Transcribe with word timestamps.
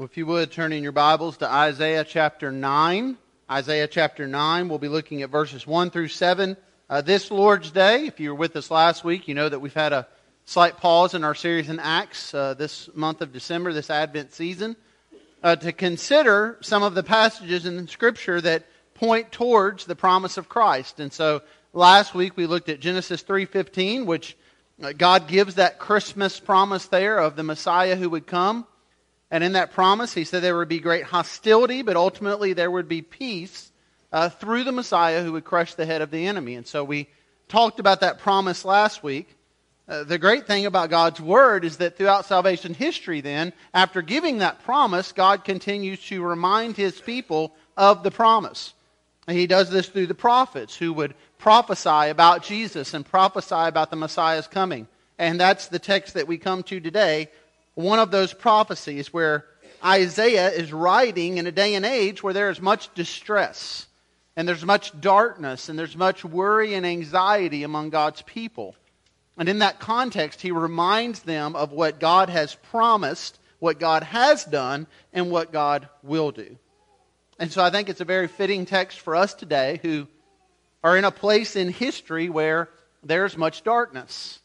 Well, 0.00 0.06
if 0.06 0.16
you 0.16 0.24
would 0.24 0.50
turn 0.50 0.72
in 0.72 0.82
your 0.82 0.92
Bibles 0.92 1.36
to 1.36 1.46
Isaiah 1.46 2.04
chapter 2.04 2.50
9. 2.50 3.18
Isaiah 3.50 3.86
chapter 3.86 4.26
9, 4.26 4.70
we'll 4.70 4.78
be 4.78 4.88
looking 4.88 5.20
at 5.20 5.28
verses 5.28 5.66
1 5.66 5.90
through 5.90 6.08
7 6.08 6.56
uh, 6.88 7.02
this 7.02 7.30
Lord's 7.30 7.70
Day. 7.70 8.06
If 8.06 8.18
you 8.18 8.30
were 8.30 8.34
with 8.34 8.56
us 8.56 8.70
last 8.70 9.04
week, 9.04 9.28
you 9.28 9.34
know 9.34 9.46
that 9.46 9.58
we've 9.58 9.74
had 9.74 9.92
a 9.92 10.08
slight 10.46 10.78
pause 10.78 11.12
in 11.12 11.22
our 11.22 11.34
series 11.34 11.68
in 11.68 11.78
Acts 11.78 12.32
uh, 12.32 12.54
this 12.54 12.88
month 12.94 13.20
of 13.20 13.34
December, 13.34 13.74
this 13.74 13.90
Advent 13.90 14.32
season, 14.32 14.74
uh, 15.42 15.56
to 15.56 15.70
consider 15.70 16.56
some 16.62 16.82
of 16.82 16.94
the 16.94 17.02
passages 17.02 17.66
in 17.66 17.86
Scripture 17.86 18.40
that 18.40 18.64
point 18.94 19.30
towards 19.30 19.84
the 19.84 19.96
promise 19.96 20.38
of 20.38 20.48
Christ. 20.48 20.98
And 20.98 21.12
so 21.12 21.42
last 21.74 22.14
week 22.14 22.38
we 22.38 22.46
looked 22.46 22.70
at 22.70 22.80
Genesis 22.80 23.22
3.15, 23.22 24.06
which 24.06 24.34
uh, 24.82 24.92
God 24.92 25.28
gives 25.28 25.56
that 25.56 25.78
Christmas 25.78 26.40
promise 26.40 26.86
there 26.86 27.18
of 27.18 27.36
the 27.36 27.42
Messiah 27.42 27.96
who 27.96 28.08
would 28.08 28.26
come. 28.26 28.66
And 29.30 29.44
in 29.44 29.52
that 29.52 29.72
promise, 29.72 30.12
he 30.12 30.24
said 30.24 30.42
there 30.42 30.56
would 30.56 30.68
be 30.68 30.80
great 30.80 31.04
hostility, 31.04 31.82
but 31.82 31.96
ultimately 31.96 32.52
there 32.52 32.70
would 32.70 32.88
be 32.88 33.02
peace 33.02 33.70
uh, 34.12 34.28
through 34.28 34.64
the 34.64 34.72
Messiah 34.72 35.22
who 35.22 35.32
would 35.32 35.44
crush 35.44 35.74
the 35.74 35.86
head 35.86 36.02
of 36.02 36.10
the 36.10 36.26
enemy. 36.26 36.56
And 36.56 36.66
so 36.66 36.82
we 36.82 37.08
talked 37.48 37.78
about 37.78 38.00
that 38.00 38.18
promise 38.18 38.64
last 38.64 39.02
week. 39.02 39.36
Uh, 39.88 40.04
the 40.04 40.18
great 40.18 40.46
thing 40.46 40.66
about 40.66 40.90
God's 40.90 41.20
Word 41.20 41.64
is 41.64 41.78
that 41.78 41.96
throughout 41.96 42.24
salvation 42.24 42.74
history, 42.74 43.20
then, 43.20 43.52
after 43.74 44.02
giving 44.02 44.38
that 44.38 44.62
promise, 44.62 45.10
God 45.12 45.44
continues 45.44 46.00
to 46.06 46.22
remind 46.22 46.76
His 46.76 47.00
people 47.00 47.54
of 47.76 48.02
the 48.02 48.10
promise. 48.12 48.72
And 49.26 49.36
He 49.36 49.48
does 49.48 49.68
this 49.68 49.88
through 49.88 50.06
the 50.06 50.14
prophets 50.14 50.76
who 50.76 50.92
would 50.92 51.14
prophesy 51.38 52.08
about 52.08 52.44
Jesus 52.44 52.94
and 52.94 53.04
prophesy 53.04 53.54
about 53.54 53.90
the 53.90 53.96
Messiah's 53.96 54.46
coming. 54.46 54.86
And 55.18 55.40
that's 55.40 55.66
the 55.68 55.80
text 55.80 56.14
that 56.14 56.28
we 56.28 56.38
come 56.38 56.62
to 56.64 56.80
today 56.80 57.28
one 57.74 57.98
of 57.98 58.10
those 58.10 58.32
prophecies 58.32 59.12
where 59.12 59.46
Isaiah 59.84 60.50
is 60.50 60.72
writing 60.72 61.38
in 61.38 61.46
a 61.46 61.52
day 61.52 61.74
and 61.74 61.86
age 61.86 62.22
where 62.22 62.34
there 62.34 62.50
is 62.50 62.60
much 62.60 62.92
distress 62.94 63.86
and 64.36 64.46
there's 64.46 64.64
much 64.64 64.98
darkness 65.00 65.68
and 65.68 65.78
there's 65.78 65.96
much 65.96 66.24
worry 66.24 66.74
and 66.74 66.86
anxiety 66.86 67.62
among 67.62 67.90
God's 67.90 68.22
people. 68.22 68.74
And 69.36 69.48
in 69.48 69.60
that 69.60 69.80
context, 69.80 70.42
he 70.42 70.50
reminds 70.50 71.20
them 71.20 71.56
of 71.56 71.72
what 71.72 71.98
God 71.98 72.28
has 72.28 72.54
promised, 72.54 73.38
what 73.58 73.78
God 73.78 74.02
has 74.02 74.44
done, 74.44 74.86
and 75.12 75.30
what 75.30 75.52
God 75.52 75.88
will 76.02 76.30
do. 76.30 76.58
And 77.38 77.50
so 77.50 77.62
I 77.62 77.70
think 77.70 77.88
it's 77.88 78.02
a 78.02 78.06
very 78.06 78.28
fitting 78.28 78.66
text 78.66 79.00
for 79.00 79.16
us 79.16 79.32
today 79.32 79.80
who 79.82 80.06
are 80.84 80.96
in 80.96 81.04
a 81.04 81.10
place 81.10 81.56
in 81.56 81.70
history 81.70 82.28
where 82.28 82.68
there's 83.02 83.36
much 83.36 83.64
darkness, 83.64 84.40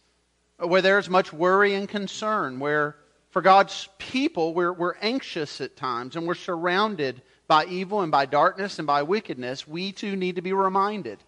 where 0.58 0.82
there's 0.82 1.10
much 1.10 1.34
worry 1.34 1.74
and 1.74 1.90
concern, 1.90 2.60
where 2.60 2.96
for 3.36 3.42
God's 3.42 3.90
people, 3.98 4.54
we're, 4.54 4.72
we're 4.72 4.96
anxious 5.02 5.60
at 5.60 5.76
times 5.76 6.16
and 6.16 6.26
we're 6.26 6.36
surrounded 6.36 7.22
by 7.50 7.66
evil 7.66 8.00
and 8.00 8.10
by 8.10 8.26
darkness 8.26 8.80
and 8.80 8.88
by 8.88 9.04
wickedness. 9.04 9.68
We 9.68 9.92
too 9.92 10.16
need 10.16 10.38
to 10.38 10.42
be 10.42 10.54
reminded 10.54 11.20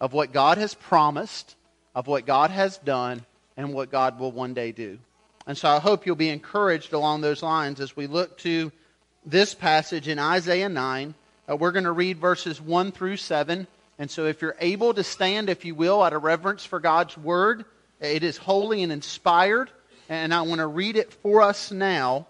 of 0.00 0.12
what 0.12 0.32
God 0.32 0.58
has 0.58 0.74
promised, 0.74 1.54
of 1.94 2.08
what 2.08 2.26
God 2.26 2.50
has 2.50 2.78
done, 2.78 3.24
and 3.56 3.72
what 3.72 3.92
God 3.92 4.18
will 4.18 4.32
one 4.32 4.54
day 4.54 4.72
do. 4.72 4.98
And 5.46 5.56
so 5.56 5.68
I 5.68 5.78
hope 5.78 6.04
you'll 6.04 6.16
be 6.16 6.30
encouraged 6.30 6.94
along 6.94 7.20
those 7.20 7.44
lines 7.44 7.78
as 7.78 7.94
we 7.94 8.08
look 8.08 8.38
to 8.38 8.72
this 9.24 9.54
passage 9.54 10.08
in 10.08 10.18
Isaiah 10.18 10.68
9. 10.68 11.14
Uh, 11.48 11.54
we're 11.54 11.70
going 11.70 11.84
to 11.84 11.92
read 11.92 12.18
verses 12.18 12.60
1 12.60 12.90
through 12.90 13.18
7. 13.18 13.68
And 14.00 14.10
so 14.10 14.26
if 14.26 14.42
you're 14.42 14.56
able 14.58 14.94
to 14.94 15.04
stand, 15.04 15.48
if 15.48 15.64
you 15.64 15.76
will, 15.76 16.02
out 16.02 16.12
of 16.12 16.24
reverence 16.24 16.64
for 16.64 16.80
God's 16.80 17.16
word, 17.16 17.64
it 18.00 18.24
is 18.24 18.36
holy 18.36 18.82
and 18.82 18.90
inspired 18.90 19.70
and 20.12 20.34
I 20.34 20.42
want 20.42 20.58
to 20.58 20.66
read 20.66 20.96
it 20.96 21.12
for 21.12 21.40
us 21.40 21.72
now. 21.72 22.26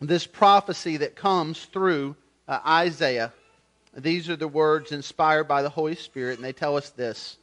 This 0.00 0.26
prophecy 0.26 0.96
that 0.98 1.14
comes 1.14 1.66
through 1.66 2.16
uh, 2.48 2.58
Isaiah. 2.66 3.34
These 3.94 4.30
are 4.30 4.36
the 4.36 4.48
words 4.48 4.92
inspired 4.92 5.44
by 5.44 5.60
the 5.60 5.68
Holy 5.68 5.94
Spirit, 5.94 6.38
and 6.38 6.44
they 6.44 6.54
tell 6.54 6.78
us 6.78 6.88
this. 6.90 7.36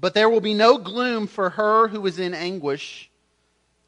But 0.00 0.14
there 0.14 0.30
will 0.30 0.40
be 0.40 0.54
no 0.54 0.78
gloom 0.78 1.26
for 1.26 1.50
her 1.50 1.88
who 1.88 2.06
is 2.06 2.20
in 2.20 2.34
anguish. 2.34 3.10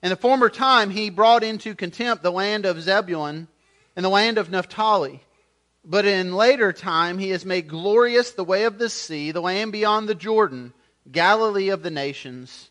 In 0.02 0.10
the 0.10 0.16
former 0.16 0.48
time, 0.48 0.90
he 0.90 1.08
brought 1.08 1.44
into 1.44 1.76
contempt 1.76 2.22
the 2.22 2.32
land 2.32 2.66
of 2.66 2.82
Zebulun 2.82 3.46
and 3.94 4.04
the 4.04 4.10
land 4.10 4.38
of 4.38 4.50
Naphtali. 4.50 5.22
But 5.84 6.04
in 6.04 6.34
later 6.34 6.72
time, 6.72 7.18
he 7.18 7.30
has 7.30 7.44
made 7.44 7.68
glorious 7.68 8.32
the 8.32 8.44
way 8.44 8.64
of 8.64 8.78
the 8.78 8.90
sea, 8.90 9.30
the 9.30 9.40
land 9.40 9.70
beyond 9.70 10.08
the 10.08 10.14
Jordan, 10.16 10.72
Galilee 11.10 11.68
of 11.68 11.84
the 11.84 11.90
nations. 11.90 12.70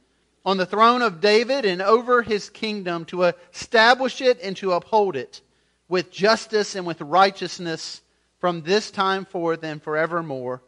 on 0.45 0.57
the 0.57 0.65
throne 0.65 1.01
of 1.01 1.21
David 1.21 1.65
and 1.65 1.81
over 1.81 2.21
his 2.21 2.49
kingdom 2.49 3.05
to 3.05 3.23
establish 3.23 4.21
it 4.21 4.39
and 4.41 4.57
to 4.57 4.73
uphold 4.73 5.15
it 5.15 5.41
with 5.87 6.11
justice 6.11 6.75
and 6.75 6.85
with 6.85 7.01
righteousness 7.01 8.01
from 8.39 8.61
this 8.61 8.89
time 8.89 9.25
forth 9.25 9.63
and 9.63 9.81
forevermore. 9.81 10.61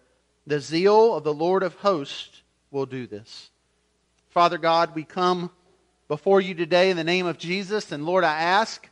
The 0.46 0.60
zeal 0.60 1.16
of 1.16 1.24
the 1.24 1.34
Lord 1.34 1.64
of 1.64 1.76
hosts 1.76 2.44
will 2.70 2.86
do 2.86 3.08
this. 3.08 3.50
Father 4.30 4.58
God, 4.58 4.94
we 4.94 5.04
come 5.04 5.50
before 6.08 6.42
you 6.42 6.54
today 6.54 6.90
in 6.90 6.98
the 6.98 7.04
name 7.04 7.26
of 7.26 7.38
Jesus, 7.38 7.92
and 7.92 8.06
Lord, 8.06 8.24
I 8.24 8.34
ask 8.34 8.88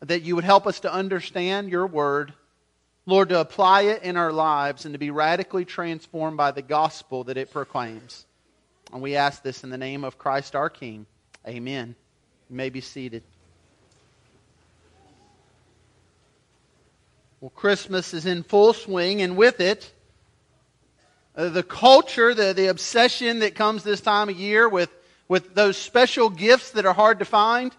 that 0.00 0.22
you 0.22 0.34
would 0.34 0.44
help 0.44 0.66
us 0.66 0.80
to 0.80 0.92
understand 0.92 1.70
your 1.70 1.86
word. 1.86 2.34
Lord, 3.06 3.28
to 3.28 3.40
apply 3.40 3.82
it 3.82 4.02
in 4.02 4.16
our 4.16 4.32
lives 4.32 4.84
and 4.84 4.94
to 4.94 4.98
be 4.98 5.10
radically 5.10 5.64
transformed 5.64 6.36
by 6.36 6.50
the 6.50 6.62
gospel 6.62 7.24
that 7.24 7.36
it 7.36 7.50
proclaims. 7.50 8.26
And 8.94 9.02
we 9.02 9.16
ask 9.16 9.42
this 9.42 9.64
in 9.64 9.70
the 9.70 9.76
name 9.76 10.04
of 10.04 10.18
Christ 10.18 10.54
our 10.54 10.70
King. 10.70 11.04
Amen. 11.48 11.96
You 12.48 12.56
may 12.56 12.70
be 12.70 12.80
seated. 12.80 13.24
Well, 17.40 17.50
Christmas 17.50 18.14
is 18.14 18.24
in 18.24 18.44
full 18.44 18.72
swing, 18.72 19.20
and 19.20 19.36
with 19.36 19.58
it, 19.58 19.92
uh, 21.34 21.48
the 21.48 21.64
culture, 21.64 22.34
the, 22.34 22.52
the 22.52 22.68
obsession 22.68 23.40
that 23.40 23.56
comes 23.56 23.82
this 23.82 24.00
time 24.00 24.28
of 24.28 24.38
year 24.38 24.68
with, 24.68 24.90
with 25.26 25.56
those 25.56 25.76
special 25.76 26.30
gifts 26.30 26.70
that 26.70 26.86
are 26.86 26.94
hard 26.94 27.18
to 27.18 27.24
find. 27.24 27.74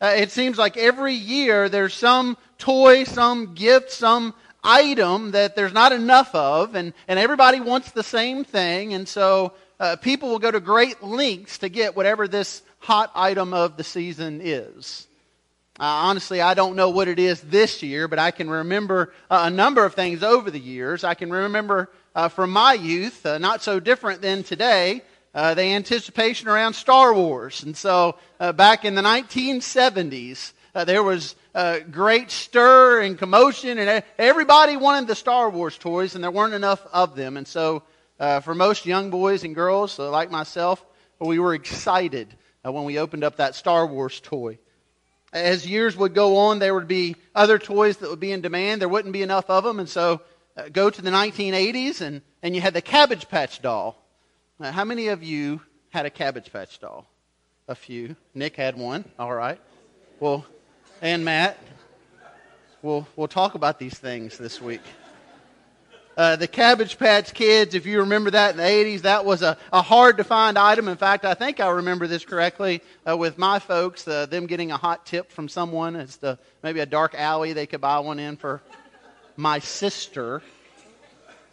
Uh, 0.00 0.14
it 0.16 0.32
seems 0.32 0.58
like 0.58 0.76
every 0.76 1.14
year 1.14 1.68
there's 1.68 1.94
some 1.94 2.36
toy, 2.58 3.04
some 3.04 3.54
gift, 3.54 3.92
some 3.92 4.34
item 4.64 5.30
that 5.30 5.54
there's 5.54 5.72
not 5.72 5.92
enough 5.92 6.34
of, 6.34 6.74
and, 6.74 6.92
and 7.06 7.20
everybody 7.20 7.60
wants 7.60 7.92
the 7.92 8.02
same 8.02 8.42
thing. 8.42 8.94
And 8.94 9.06
so 9.06 9.52
uh, 9.78 9.96
people 9.96 10.30
will 10.30 10.38
go 10.38 10.50
to 10.50 10.60
great 10.60 11.02
lengths 11.02 11.58
to 11.58 11.68
get 11.68 11.96
whatever 11.96 12.26
this 12.26 12.62
hot 12.78 13.10
item 13.14 13.52
of 13.52 13.76
the 13.76 13.84
season 13.84 14.40
is. 14.42 15.06
Uh, 15.78 15.84
honestly, 15.84 16.40
I 16.40 16.54
don't 16.54 16.74
know 16.74 16.88
what 16.88 17.06
it 17.06 17.18
is 17.18 17.40
this 17.42 17.82
year, 17.82 18.08
but 18.08 18.18
I 18.18 18.30
can 18.30 18.48
remember 18.48 19.12
uh, 19.30 19.42
a 19.44 19.50
number 19.50 19.84
of 19.84 19.94
things 19.94 20.22
over 20.22 20.50
the 20.50 20.58
years. 20.58 21.04
I 21.04 21.12
can 21.12 21.30
remember 21.30 21.90
uh, 22.14 22.28
from 22.28 22.50
my 22.50 22.72
youth, 22.72 23.26
uh, 23.26 23.36
not 23.36 23.60
so 23.60 23.78
different 23.78 24.22
than 24.22 24.42
today, 24.42 25.02
uh, 25.34 25.52
the 25.52 25.62
anticipation 25.62 26.48
around 26.48 26.72
Star 26.72 27.12
Wars. 27.12 27.62
And 27.62 27.76
so 27.76 28.16
back 28.38 28.86
in 28.86 28.94
the 28.94 29.02
1970s, 29.02 30.54
there 30.86 31.02
was 31.02 31.34
a 31.54 31.80
great 31.80 32.30
stir 32.30 33.02
and 33.02 33.18
commotion, 33.18 33.78
and 33.78 34.02
everybody 34.16 34.78
wanted 34.78 35.08
the 35.08 35.14
Star 35.14 35.50
Wars 35.50 35.76
toys, 35.76 36.14
and 36.14 36.24
there 36.24 36.30
weren't 36.30 36.54
enough 36.54 36.86
of 36.90 37.16
them. 37.16 37.36
And 37.36 37.46
so 37.46 37.82
uh, 38.18 38.40
for 38.40 38.54
most 38.54 38.86
young 38.86 39.10
boys 39.10 39.44
and 39.44 39.54
girls, 39.54 39.98
uh, 39.98 40.10
like 40.10 40.30
myself, 40.30 40.84
we 41.18 41.38
were 41.38 41.54
excited 41.54 42.34
uh, 42.64 42.72
when 42.72 42.84
we 42.84 42.98
opened 42.98 43.24
up 43.24 43.36
that 43.36 43.54
Star 43.54 43.86
Wars 43.86 44.20
toy. 44.20 44.58
As 45.32 45.66
years 45.66 45.96
would 45.96 46.14
go 46.14 46.36
on, 46.36 46.58
there 46.58 46.74
would 46.74 46.88
be 46.88 47.16
other 47.34 47.58
toys 47.58 47.98
that 47.98 48.10
would 48.10 48.20
be 48.20 48.32
in 48.32 48.40
demand. 48.40 48.80
There 48.80 48.88
wouldn't 48.88 49.12
be 49.12 49.22
enough 49.22 49.50
of 49.50 49.64
them. 49.64 49.80
And 49.80 49.88
so 49.88 50.22
uh, 50.56 50.68
go 50.72 50.88
to 50.88 51.02
the 51.02 51.10
1980s 51.10 52.00
and, 52.00 52.22
and 52.42 52.54
you 52.54 52.60
had 52.60 52.74
the 52.74 52.80
Cabbage 52.80 53.28
Patch 53.28 53.60
doll. 53.60 54.02
Now, 54.58 54.72
how 54.72 54.84
many 54.84 55.08
of 55.08 55.22
you 55.22 55.60
had 55.90 56.06
a 56.06 56.10
Cabbage 56.10 56.52
Patch 56.52 56.78
doll? 56.80 57.06
A 57.68 57.74
few. 57.74 58.16
Nick 58.34 58.56
had 58.56 58.78
one. 58.78 59.04
All 59.18 59.34
right. 59.34 59.60
Well, 60.20 60.46
and 61.02 61.24
Matt. 61.24 61.58
We'll, 62.80 63.06
we'll 63.16 63.28
talk 63.28 63.54
about 63.54 63.78
these 63.78 63.98
things 63.98 64.38
this 64.38 64.60
week. 64.60 64.82
Uh, 66.16 66.34
the 66.34 66.48
Cabbage 66.48 66.98
Patch 66.98 67.34
Kids, 67.34 67.74
if 67.74 67.84
you 67.84 68.00
remember 68.00 68.30
that 68.30 68.52
in 68.52 68.56
the 68.56 68.62
80s, 68.62 69.02
that 69.02 69.26
was 69.26 69.42
a, 69.42 69.58
a 69.70 69.82
hard 69.82 70.16
to 70.16 70.24
find 70.24 70.58
item. 70.58 70.88
In 70.88 70.96
fact, 70.96 71.26
I 71.26 71.34
think 71.34 71.60
I 71.60 71.68
remember 71.68 72.06
this 72.06 72.24
correctly 72.24 72.80
uh, 73.06 73.14
with 73.18 73.36
my 73.36 73.58
folks, 73.58 74.08
uh, 74.08 74.24
them 74.24 74.46
getting 74.46 74.72
a 74.72 74.78
hot 74.78 75.04
tip 75.04 75.30
from 75.30 75.46
someone 75.46 75.94
as 75.94 76.16
to 76.18 76.38
maybe 76.62 76.80
a 76.80 76.86
dark 76.86 77.14
alley 77.14 77.52
they 77.52 77.66
could 77.66 77.82
buy 77.82 77.98
one 77.98 78.18
in 78.18 78.38
for 78.38 78.62
my 79.36 79.58
sister. 79.58 80.40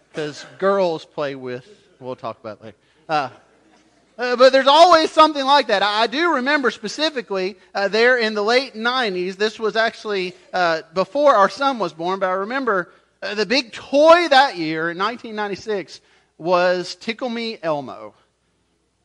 Because 0.09 0.45
girls 0.59 1.03
play 1.03 1.35
with, 1.35 1.67
we'll 1.99 2.15
talk 2.15 2.39
about 2.39 2.63
later. 2.63 2.77
Uh, 3.09 3.29
uh, 4.17 4.37
but 4.37 4.53
there's 4.53 4.67
always 4.67 5.11
something 5.11 5.43
like 5.43 5.67
that. 5.67 5.83
I, 5.83 6.03
I 6.03 6.07
do 6.07 6.35
remember 6.35 6.71
specifically 6.71 7.57
uh, 7.75 7.89
there 7.89 8.17
in 8.17 8.33
the 8.33 8.43
late 8.43 8.75
90s, 8.75 9.35
this 9.35 9.59
was 9.59 9.75
actually 9.75 10.33
uh, 10.53 10.83
before 10.93 11.35
our 11.35 11.49
son 11.49 11.79
was 11.79 11.91
born, 11.91 12.19
but 12.19 12.29
I 12.29 12.33
remember 12.33 12.93
uh, 13.23 13.35
the 13.35 13.45
big 13.45 13.71
toy 13.71 14.27
that 14.27 14.57
year 14.57 14.91
in 14.91 14.97
1996 14.97 16.01
was 16.37 16.95
Tickle 16.95 17.29
Me 17.29 17.57
Elmo. 17.63 18.13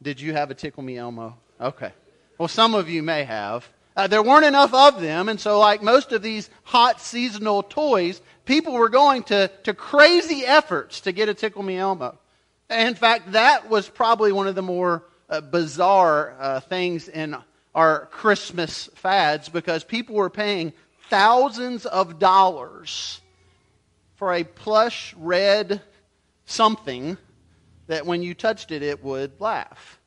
Did 0.03 0.20
you 0.20 0.32
have 0.32 0.50
a 0.50 0.55
Tickle 0.55 0.82
Me 0.82 0.97
Elmo? 0.97 1.37
Okay. 1.61 1.93
Well, 2.37 2.49
some 2.49 2.75
of 2.75 2.88
you 2.88 3.03
may 3.03 3.23
have. 3.23 3.69
Uh, 3.97 4.09
there 4.09 4.23
weren't 4.23 4.44
enough 4.44 4.75
of 4.75 5.00
them, 5.00 5.29
and 5.29 5.41
so, 5.41 5.59
like 5.59 5.82
most 5.82 6.11
of 6.12 6.23
these 6.23 6.50
hot 6.65 7.00
seasonal 7.00 7.62
toys, 7.62 8.20
people 8.44 8.73
were 8.73 8.88
going 8.88 9.23
to, 9.25 9.49
to 9.65 9.73
crazy 9.73 10.44
efforts 10.44 11.00
to 11.03 11.12
get 11.12 11.29
a 11.29 11.35
Tickle 11.35 11.62
Me 11.62 11.76
Elmo. 11.76 12.19
In 12.71 12.94
fact, 12.94 13.32
that 13.32 13.71
was 13.71 13.88
probably 13.88 14.32
one 14.32 14.49
of 14.49 14.56
the 14.56 14.62
more 14.62 15.05
uh, 15.31 15.41
bizarre 15.41 16.35
uh, 16.41 16.61
things 16.61 17.09
in 17.09 17.37
our 17.73 18.06
Christmas 18.06 18.88
fads 18.97 19.49
because 19.49 19.85
people 19.85 20.17
were 20.17 20.31
paying 20.31 20.73
thousands 21.09 21.87
of 21.87 22.19
dollars 22.19 23.21
for 24.19 24.35
a 24.35 24.43
plush 24.43 25.15
red 25.17 25.81
something 26.44 27.17
that 27.87 28.05
when 28.05 28.20
you 28.20 28.35
touched 28.35 28.73
it, 28.73 28.82
it 28.82 29.03
would 29.03 29.41
laugh. 29.41 30.00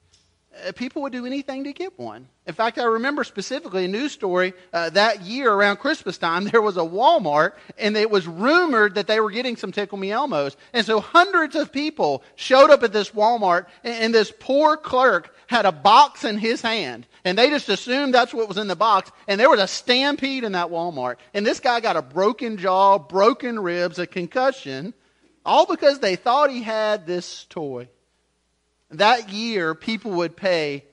Uh, 0.67 0.73
people 0.73 1.01
would 1.01 1.13
do 1.13 1.25
anything 1.25 1.63
to 1.63 1.71
get 1.71 1.97
one. 1.97 2.27
In 2.45 2.53
fact, 2.53 2.77
I 2.77 2.83
remember 2.83 3.23
specifically 3.23 3.85
a 3.85 3.87
news 3.87 4.11
story 4.11 4.53
uh, 4.73 4.89
that 4.89 5.21
year 5.21 5.49
around 5.49 5.77
Christmas 5.77 6.17
time. 6.17 6.43
There 6.51 6.61
was 6.61 6.75
a 6.75 6.81
Walmart, 6.81 7.53
and 7.77 7.95
it 7.95 8.11
was 8.11 8.27
rumored 8.27 8.95
that 8.95 9.07
they 9.07 9.21
were 9.21 9.31
getting 9.31 9.55
some 9.55 9.71
Tickle 9.71 9.97
Me 9.97 10.09
Elmos. 10.09 10.57
And 10.73 10.85
so 10.85 10.99
hundreds 10.99 11.55
of 11.55 11.71
people 11.71 12.21
showed 12.35 12.69
up 12.69 12.83
at 12.83 12.91
this 12.91 13.11
Walmart, 13.11 13.67
and, 13.85 14.05
and 14.05 14.13
this 14.13 14.33
poor 14.37 14.75
clerk 14.75 15.33
had 15.47 15.65
a 15.65 15.71
box 15.71 16.25
in 16.25 16.37
his 16.37 16.61
hand. 16.61 17.07
And 17.23 17.37
they 17.37 17.49
just 17.49 17.69
assumed 17.69 18.13
that's 18.13 18.33
what 18.33 18.47
was 18.47 18.57
in 18.57 18.67
the 18.67 18.75
box. 18.75 19.11
And 19.27 19.39
there 19.39 19.49
was 19.49 19.59
a 19.59 19.67
stampede 19.67 20.43
in 20.43 20.53
that 20.53 20.69
Walmart. 20.69 21.17
And 21.33 21.45
this 21.45 21.59
guy 21.59 21.79
got 21.79 21.95
a 21.95 22.01
broken 22.01 22.57
jaw, 22.57 22.97
broken 22.97 23.59
ribs, 23.59 23.99
a 23.99 24.07
concussion, 24.07 24.93
all 25.45 25.65
because 25.65 25.99
they 25.99 26.15
thought 26.15 26.49
he 26.49 26.63
had 26.63 27.05
this 27.05 27.45
toy. 27.49 27.87
That 28.89 29.29
year, 29.29 29.75
people 29.75 30.11
would 30.11 30.35
pay 30.35 30.85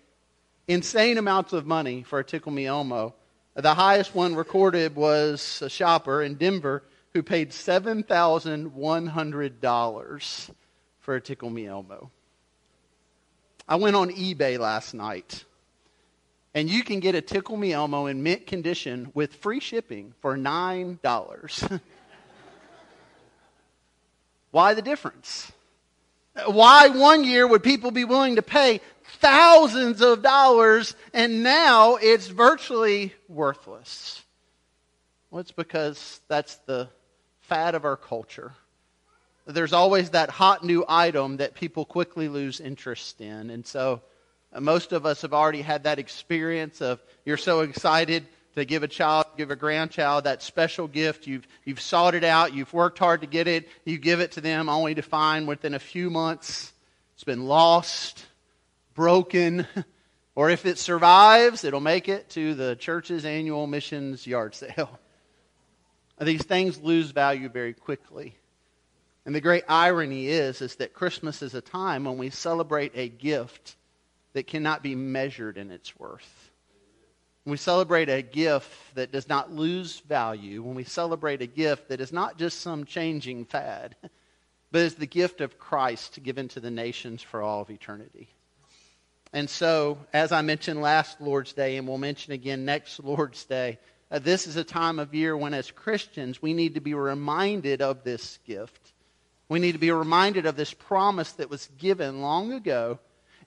insane 0.69 1.19
amounts 1.19 1.53
of 1.53 1.67
money 1.67 2.03
for 2.03 2.19
a 2.19 2.25
Tickle 2.25 2.53
Me 2.53 2.67
Elmo. 2.67 3.15
The 3.55 3.75
highest 3.75 4.15
one 4.15 4.37
recorded 4.37 4.95
was 4.95 5.61
a 5.63 5.69
shopper 5.69 6.23
in 6.23 6.35
Denver 6.35 6.85
who 7.13 7.23
paid 7.23 7.51
$7,100 7.51 10.51
for 11.01 11.17
a 11.17 11.21
Tickle 11.21 11.51
Me 11.51 11.67
Elmo. 11.67 12.11
I 13.67 13.77
went 13.77 13.97
on 13.97 14.11
eBay 14.11 14.59
last 14.59 14.95
night, 14.95 15.45
and 16.59 16.69
you 16.69 16.83
can 16.83 16.99
get 16.99 17.15
a 17.15 17.21
Tickle 17.21 17.57
Me 17.57 17.73
Elmo 17.73 18.07
in 18.07 18.25
mint 18.25 18.49
condition 18.49 19.13
with 19.15 19.33
free 19.35 19.61
shipping 19.61 20.13
for 20.21 20.37
$9. 20.37 21.81
Why 24.51 24.75
the 24.75 24.83
difference? 24.83 25.53
Why 26.47 26.89
one 26.89 27.23
year 27.23 27.47
would 27.47 27.63
people 27.63 27.93
be 27.93 28.05
willing 28.05 28.37
to 28.37 28.43
pay 28.43 28.81
thousands 29.21 30.01
of 30.01 30.23
dollars 30.23 30.97
and 31.15 31.45
now 31.45 31.95
it's 31.95 32.27
virtually 32.27 33.15
worthless? 33.29 34.25
Well, 35.31 35.39
it's 35.41 35.53
because 35.53 36.21
that's 36.27 36.57
the 36.67 36.89
fad 37.43 37.77
of 37.77 37.85
our 37.85 37.97
culture. 37.97 38.53
There's 39.47 39.73
always 39.73 40.11
that 40.11 40.29
hot 40.29 40.65
new 40.65 40.85
item 40.89 41.37
that 41.37 41.55
people 41.55 41.85
quickly 41.85 42.29
lose 42.29 42.59
interest 42.59 43.21
in. 43.21 43.51
And 43.51 43.65
so 43.65 44.03
Uh, 44.53 44.61
most 44.61 44.93
of 44.93 45.07
us 45.07 45.23
have 45.23 45.33
already 45.33 45.63
had 45.63 45.85
that 45.85 45.99
experience 45.99 46.81
of 46.81 47.01
you're 47.25 47.37
so 47.37 47.61
excited 47.61 48.27
to 48.55 48.65
give 48.65 48.83
a 48.83 48.89
child, 48.89 49.27
give 49.37 49.51
a 49.51 49.57
grandchild 49.57 50.25
that 50.25 50.43
special 50.43 50.89
gift. 50.89 51.27
You've, 51.27 51.47
you've 51.65 51.81
sought 51.81 52.15
it 52.15 52.25
out. 52.25 52.55
You've 52.55 52.73
worked 52.73 52.99
hard 52.99 53.21
to 53.21 53.27
get 53.27 53.47
it. 53.47 53.69
You 53.85 53.99
give 53.99 54.21
it 54.21 54.33
to 54.33 54.41
them 54.41 54.69
only 54.69 54.95
to 54.95 55.03
find 55.03 55.47
within 55.47 55.75
a 55.75 55.79
few 55.79 56.11
months 56.11 56.73
it's 57.19 57.25
been 57.25 57.47
lost, 57.47 58.25
broken, 58.95 59.67
or 60.37 60.51
if 60.51 60.67
it 60.67 60.79
survives, 60.79 61.65
it'll 61.65 61.81
make 61.81 62.09
it 62.09 62.31
to 62.31 62.55
the 62.55 62.77
church's 62.77 63.25
annual 63.25 63.67
missions 63.67 64.25
yard 64.25 64.55
sale. 64.55 65.01
These 66.21 66.45
things 66.45 66.81
lose 66.81 67.11
value 67.11 67.49
very 67.49 67.75
quickly. 67.75 68.37
And 69.27 69.35
the 69.35 69.41
great 69.41 69.65
irony 69.69 70.29
is, 70.29 70.63
is 70.63 70.77
that 70.77 70.95
Christmas 70.95 71.43
is 71.43 71.57
a 71.57 71.61
time 71.61 72.05
when 72.05 72.19
we 72.19 72.31
celebrate 72.31 72.93
a 72.95 73.09
gift 73.09 73.75
that 74.33 74.47
cannot 74.47 74.83
be 74.83 74.95
measured 74.95 75.57
in 75.57 75.71
its 75.71 75.99
worth. 75.99 76.51
When 77.45 77.53
we 77.53 77.57
celebrate 77.57 78.09
a 78.09 78.23
gift 78.23 78.95
that 78.95 79.11
does 79.11 79.29
not 79.29 79.53
lose 79.53 80.01
value, 80.01 80.63
when 80.63 80.75
we 80.75 80.85
celebrate 80.85 81.41
a 81.41 81.47
gift 81.47 81.89
that 81.89 82.01
is 82.01 82.13
not 82.13 82.37
just 82.37 82.61
some 82.61 82.85
changing 82.85 83.47
fad, 83.47 83.97
but 84.71 84.83
is 84.83 84.97
the 84.97 85.07
gift 85.07 85.41
of 85.41 85.59
Christ 85.59 86.23
given 86.23 86.49
to 86.49 86.61
the 86.61 86.71
nations 86.71 87.23
for 87.23 87.43
all 87.43 87.63
of 87.63 87.71
eternity. 87.71 88.29
And 89.33 89.49
so, 89.49 89.99
as 90.13 90.33
I 90.33 90.43
mentioned 90.43 90.81
last 90.81 91.21
Lord's 91.21 91.53
Day, 91.53 91.77
and 91.77 91.87
we'll 91.87 91.99
mention 91.99 92.33
again 92.33 92.65
next 92.65 93.01
Lord's 93.03 93.45
Day, 93.45 93.79
uh, 94.11 94.19
this 94.19 94.47
is 94.47 94.57
a 94.57 94.65
time 94.65 94.99
of 94.99 95.15
year 95.15 95.37
when, 95.37 95.53
as 95.53 95.71
Christians, 95.71 96.41
we 96.41 96.55
need 96.55 96.75
to 96.75 96.81
be 96.81 96.95
reminded 96.95 97.83
of 97.83 98.05
this 98.05 98.39
gift. 98.47 98.93
We 99.49 99.59
need 99.59 99.73
to 99.73 99.79
be 99.79 99.91
reminded 99.91 100.47
of 100.47 100.57
this 100.57 100.73
promise 100.73 101.33
that 101.33 101.51
was 101.51 101.69
given 101.79 102.23
long 102.23 102.53
ago 102.53 102.99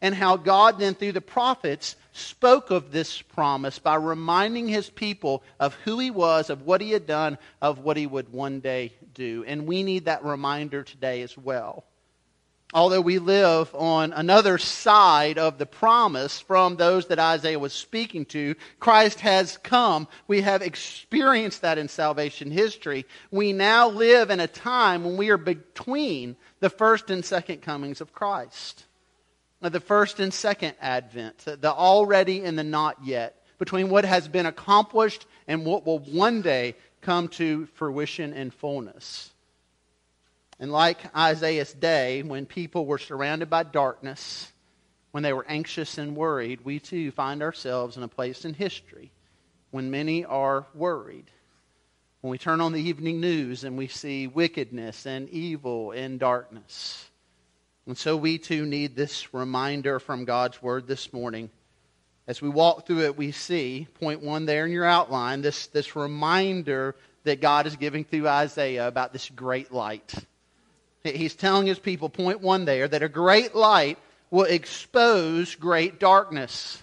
and 0.01 0.15
how 0.15 0.35
God 0.35 0.79
then, 0.79 0.95
through 0.95 1.11
the 1.11 1.21
prophets, 1.21 1.95
spoke 2.11 2.71
of 2.71 2.91
this 2.91 3.21
promise 3.21 3.79
by 3.79 3.95
reminding 3.95 4.67
his 4.67 4.89
people 4.89 5.43
of 5.59 5.75
who 5.85 5.99
he 5.99 6.09
was, 6.09 6.49
of 6.49 6.63
what 6.63 6.81
he 6.81 6.91
had 6.91 7.05
done, 7.05 7.37
of 7.61 7.79
what 7.79 7.97
he 7.97 8.07
would 8.07 8.33
one 8.33 8.59
day 8.59 8.93
do. 9.13 9.45
And 9.47 9.67
we 9.67 9.83
need 9.83 10.05
that 10.05 10.25
reminder 10.25 10.83
today 10.83 11.21
as 11.21 11.37
well. 11.37 11.85
Although 12.73 13.01
we 13.01 13.19
live 13.19 13.75
on 13.75 14.13
another 14.13 14.57
side 14.57 15.37
of 15.37 15.57
the 15.57 15.65
promise 15.65 16.39
from 16.39 16.77
those 16.77 17.07
that 17.07 17.19
Isaiah 17.19 17.59
was 17.59 17.73
speaking 17.73 18.25
to, 18.27 18.55
Christ 18.79 19.19
has 19.19 19.57
come. 19.57 20.07
We 20.27 20.41
have 20.41 20.61
experienced 20.61 21.61
that 21.61 21.77
in 21.77 21.89
salvation 21.89 22.49
history. 22.49 23.05
We 23.29 23.51
now 23.51 23.89
live 23.89 24.29
in 24.29 24.39
a 24.39 24.47
time 24.47 25.03
when 25.03 25.17
we 25.17 25.29
are 25.31 25.37
between 25.37 26.37
the 26.61 26.69
first 26.69 27.09
and 27.09 27.25
second 27.25 27.61
comings 27.61 27.99
of 27.99 28.13
Christ 28.13 28.85
the 29.69 29.79
first 29.79 30.19
and 30.19 30.33
second 30.33 30.75
advent, 30.81 31.37
the 31.39 31.71
already 31.71 32.43
and 32.43 32.57
the 32.57 32.63
not 32.63 33.03
yet, 33.03 33.43
between 33.59 33.89
what 33.89 34.05
has 34.05 34.27
been 34.27 34.47
accomplished 34.47 35.25
and 35.47 35.65
what 35.65 35.85
will 35.85 35.99
one 35.99 36.41
day 36.41 36.75
come 37.01 37.27
to 37.27 37.67
fruition 37.75 38.33
and 38.33 38.53
fullness. 38.53 39.29
And 40.59 40.71
like 40.71 41.15
Isaiah's 41.15 41.73
day, 41.73 42.23
when 42.23 42.45
people 42.45 42.85
were 42.85 42.97
surrounded 42.97 43.49
by 43.49 43.63
darkness, 43.63 44.51
when 45.11 45.23
they 45.23 45.33
were 45.33 45.45
anxious 45.47 45.97
and 45.97 46.15
worried, 46.15 46.61
we 46.63 46.79
too 46.79 47.11
find 47.11 47.43
ourselves 47.43 47.97
in 47.97 48.03
a 48.03 48.07
place 48.07 48.45
in 48.45 48.53
history 48.53 49.11
when 49.69 49.91
many 49.91 50.25
are 50.25 50.65
worried. 50.73 51.29
When 52.21 52.31
we 52.31 52.37
turn 52.37 52.61
on 52.61 52.73
the 52.73 52.81
evening 52.81 53.19
news 53.19 53.63
and 53.63 53.77
we 53.77 53.87
see 53.87 54.27
wickedness 54.27 55.05
and 55.05 55.29
evil 55.29 55.91
and 55.91 56.19
darkness. 56.19 57.10
And 57.91 57.97
so 57.97 58.15
we 58.15 58.37
too 58.37 58.65
need 58.65 58.95
this 58.95 59.33
reminder 59.33 59.99
from 59.99 60.23
God's 60.23 60.63
Word 60.63 60.87
this 60.87 61.11
morning. 61.11 61.49
As 62.25 62.41
we 62.41 62.47
walk 62.47 62.87
through 62.87 63.01
it, 63.01 63.17
we 63.17 63.33
see, 63.33 63.85
point 63.99 64.21
one 64.21 64.45
there 64.45 64.65
in 64.65 64.71
your 64.71 64.85
outline, 64.85 65.41
this, 65.41 65.67
this 65.67 65.93
reminder 65.93 66.95
that 67.25 67.41
God 67.41 67.67
is 67.67 67.75
giving 67.75 68.05
through 68.05 68.29
Isaiah 68.29 68.87
about 68.87 69.11
this 69.11 69.29
great 69.29 69.73
light. 69.73 70.13
He's 71.03 71.35
telling 71.35 71.67
his 71.67 71.79
people, 71.79 72.07
point 72.07 72.39
one 72.39 72.63
there, 72.63 72.87
that 72.87 73.03
a 73.03 73.09
great 73.09 73.55
light 73.55 73.99
will 74.29 74.45
expose 74.45 75.55
great 75.55 75.99
darkness. 75.99 76.81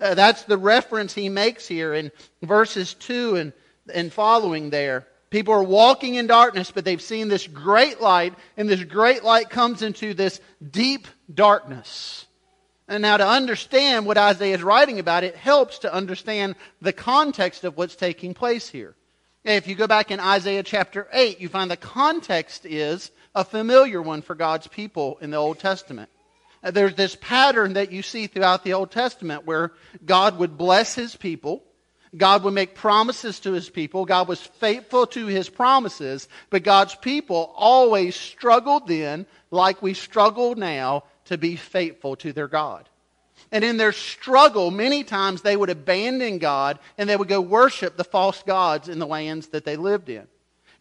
Uh, 0.00 0.14
that's 0.14 0.42
the 0.42 0.58
reference 0.58 1.14
he 1.14 1.28
makes 1.28 1.68
here 1.68 1.94
in 1.94 2.10
verses 2.42 2.94
2 2.94 3.36
and, 3.36 3.52
and 3.94 4.12
following 4.12 4.70
there. 4.70 5.06
People 5.30 5.54
are 5.54 5.62
walking 5.62 6.16
in 6.16 6.26
darkness, 6.26 6.72
but 6.72 6.84
they've 6.84 7.00
seen 7.00 7.28
this 7.28 7.46
great 7.46 8.00
light, 8.00 8.34
and 8.56 8.68
this 8.68 8.82
great 8.82 9.22
light 9.22 9.48
comes 9.48 9.82
into 9.82 10.12
this 10.12 10.40
deep 10.70 11.06
darkness. 11.32 12.26
And 12.88 13.02
now, 13.02 13.16
to 13.16 13.26
understand 13.26 14.04
what 14.04 14.18
Isaiah 14.18 14.56
is 14.56 14.64
writing 14.64 14.98
about, 14.98 15.22
it 15.22 15.36
helps 15.36 15.78
to 15.80 15.94
understand 15.94 16.56
the 16.82 16.92
context 16.92 17.62
of 17.62 17.76
what's 17.76 17.94
taking 17.94 18.34
place 18.34 18.68
here. 18.68 18.96
If 19.44 19.68
you 19.68 19.76
go 19.76 19.86
back 19.86 20.10
in 20.10 20.18
Isaiah 20.18 20.64
chapter 20.64 21.06
8, 21.12 21.40
you 21.40 21.48
find 21.48 21.70
the 21.70 21.76
context 21.76 22.66
is 22.66 23.12
a 23.34 23.44
familiar 23.44 24.02
one 24.02 24.22
for 24.22 24.34
God's 24.34 24.66
people 24.66 25.18
in 25.20 25.30
the 25.30 25.36
Old 25.36 25.60
Testament. 25.60 26.10
Uh, 26.62 26.72
there's 26.72 26.94
this 26.94 27.16
pattern 27.20 27.74
that 27.74 27.92
you 27.92 28.02
see 28.02 28.26
throughout 28.26 28.64
the 28.64 28.74
Old 28.74 28.90
Testament 28.90 29.46
where 29.46 29.72
God 30.04 30.38
would 30.38 30.58
bless 30.58 30.94
his 30.94 31.16
people. 31.16 31.62
God 32.16 32.42
would 32.42 32.54
make 32.54 32.74
promises 32.74 33.40
to 33.40 33.52
his 33.52 33.70
people. 33.70 34.04
God 34.04 34.26
was 34.26 34.40
faithful 34.40 35.06
to 35.08 35.26
his 35.26 35.48
promises, 35.48 36.28
but 36.50 36.64
God's 36.64 36.94
people 36.96 37.52
always 37.56 38.16
struggled 38.16 38.88
then, 38.88 39.26
like 39.50 39.80
we 39.80 39.94
struggle 39.94 40.56
now, 40.56 41.04
to 41.26 41.38
be 41.38 41.54
faithful 41.54 42.16
to 42.16 42.32
their 42.32 42.48
God. 42.48 42.88
And 43.52 43.64
in 43.64 43.76
their 43.76 43.92
struggle, 43.92 44.70
many 44.70 45.04
times 45.04 45.42
they 45.42 45.56
would 45.56 45.70
abandon 45.70 46.38
God 46.38 46.78
and 46.98 47.08
they 47.08 47.16
would 47.16 47.28
go 47.28 47.40
worship 47.40 47.96
the 47.96 48.04
false 48.04 48.42
gods 48.42 48.88
in 48.88 48.98
the 48.98 49.06
lands 49.06 49.48
that 49.48 49.64
they 49.64 49.76
lived 49.76 50.08
in. 50.08 50.26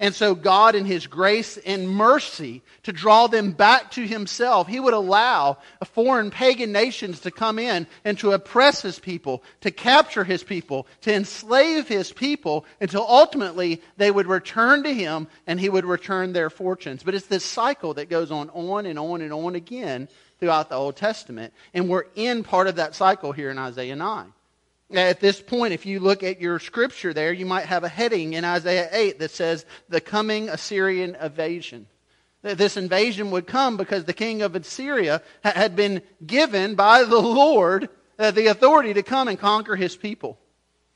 And 0.01 0.15
so, 0.15 0.33
God, 0.33 0.75
in 0.75 0.85
His 0.85 1.07
grace 1.07 1.57
and 1.57 1.89
mercy 1.89 2.61
to 2.83 2.93
draw 2.93 3.27
them 3.27 3.51
back 3.51 3.91
to 3.91 4.07
Himself, 4.07 4.67
He 4.67 4.79
would 4.79 4.93
allow 4.93 5.57
foreign 5.83 6.31
pagan 6.31 6.71
nations 6.71 7.19
to 7.21 7.31
come 7.31 7.59
in 7.59 7.85
and 8.05 8.17
to 8.19 8.31
oppress 8.31 8.81
His 8.81 8.97
people, 8.97 9.43
to 9.59 9.71
capture 9.71 10.23
His 10.23 10.41
people, 10.41 10.87
to 11.01 11.13
enslave 11.13 11.89
His 11.89 12.13
people, 12.13 12.65
until 12.79 13.05
ultimately 13.05 13.81
they 13.97 14.09
would 14.09 14.27
return 14.27 14.83
to 14.83 14.93
Him 14.93 15.27
and 15.45 15.59
He 15.59 15.67
would 15.67 15.85
return 15.85 16.31
their 16.31 16.49
fortunes. 16.49 17.03
But 17.03 17.13
it's 17.13 17.27
this 17.27 17.43
cycle 17.43 17.95
that 17.95 18.09
goes 18.09 18.31
on, 18.31 18.49
on 18.51 18.85
and 18.85 18.97
on 18.97 19.19
and 19.19 19.33
on 19.33 19.55
again 19.55 20.07
throughout 20.39 20.69
the 20.69 20.75
Old 20.75 20.95
Testament. 20.95 21.53
And 21.73 21.89
we're 21.89 22.05
in 22.15 22.45
part 22.45 22.67
of 22.67 22.77
that 22.77 22.95
cycle 22.95 23.33
here 23.33 23.49
in 23.49 23.57
Isaiah 23.57 23.97
9. 23.97 24.33
At 24.91 25.19
this 25.19 25.39
point, 25.39 25.74
if 25.74 25.86
you 25.86 26.00
look 26.00 26.24
at 26.24 26.41
your 26.41 26.58
scripture 26.58 27.13
there, 27.13 27.31
you 27.31 27.46
might 27.46 27.65
have 27.65 27.84
a 27.84 27.89
heading 27.89 28.34
in 28.34 28.43
Isaiah 28.43 28.89
8 28.91 29.19
that 29.19 29.31
says, 29.31 29.65
The 29.88 30.01
coming 30.01 30.50
Assyrian 30.50 31.15
invasion. 31.15 31.86
This 32.41 32.77
invasion 32.77 33.31
would 33.31 33.46
come 33.46 33.77
because 33.77 34.05
the 34.05 34.13
king 34.13 34.41
of 34.41 34.55
Assyria 34.55 35.22
had 35.43 35.75
been 35.75 36.01
given 36.25 36.75
by 36.75 37.03
the 37.03 37.19
Lord 37.19 37.89
uh, 38.17 38.31
the 38.31 38.48
authority 38.48 38.93
to 38.93 39.03
come 39.03 39.27
and 39.27 39.38
conquer 39.38 39.75
his 39.75 39.96
people. 39.96 40.39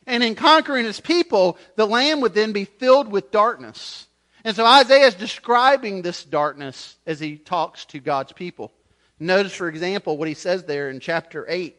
And 0.07 0.23
in 0.23 0.35
conquering 0.35 0.85
his 0.85 0.99
people, 0.99 1.57
the 1.75 1.85
land 1.85 2.21
would 2.21 2.33
then 2.33 2.51
be 2.51 2.65
filled 2.65 3.11
with 3.11 3.31
darkness. 3.31 4.07
And 4.43 4.55
so 4.55 4.65
Isaiah 4.65 5.07
is 5.07 5.15
describing 5.15 6.01
this 6.01 6.23
darkness 6.23 6.97
as 7.05 7.19
he 7.19 7.37
talks 7.37 7.85
to 7.85 7.99
God's 7.99 8.33
people. 8.33 8.73
Notice, 9.19 9.53
for 9.53 9.69
example, 9.69 10.17
what 10.17 10.27
he 10.27 10.33
says 10.33 10.63
there 10.63 10.89
in 10.89 10.99
chapter 10.99 11.45
8 11.47 11.77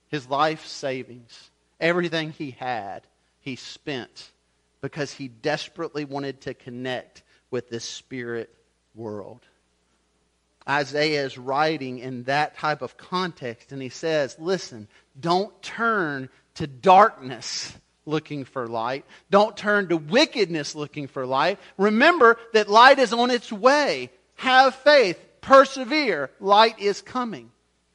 His 0.08 0.28
life 0.28 0.66
savings. 0.66 1.47
Everything 1.80 2.32
he 2.32 2.52
had, 2.52 3.02
he 3.40 3.56
spent 3.56 4.30
because 4.80 5.12
he 5.12 5.28
desperately 5.28 6.04
wanted 6.04 6.40
to 6.42 6.54
connect 6.54 7.22
with 7.50 7.68
this 7.68 7.84
spirit 7.84 8.54
world. 8.94 9.40
Isaiah 10.68 11.24
is 11.24 11.38
writing 11.38 11.98
in 11.98 12.24
that 12.24 12.58
type 12.58 12.82
of 12.82 12.96
context, 12.96 13.72
and 13.72 13.80
he 13.80 13.88
says, 13.88 14.36
Listen, 14.38 14.86
don't 15.18 15.60
turn 15.62 16.28
to 16.56 16.66
darkness 16.66 17.74
looking 18.04 18.44
for 18.44 18.66
light. 18.66 19.04
Don't 19.30 19.56
turn 19.56 19.88
to 19.88 19.96
wickedness 19.96 20.74
looking 20.74 21.06
for 21.06 21.24
light. 21.24 21.58
Remember 21.76 22.38
that 22.52 22.68
light 22.68 22.98
is 22.98 23.12
on 23.12 23.30
its 23.30 23.52
way. 23.52 24.10
Have 24.36 24.74
faith. 24.74 25.18
Persevere. 25.40 26.30
Light 26.40 26.78
is 26.78 27.00
coming. 27.00 27.50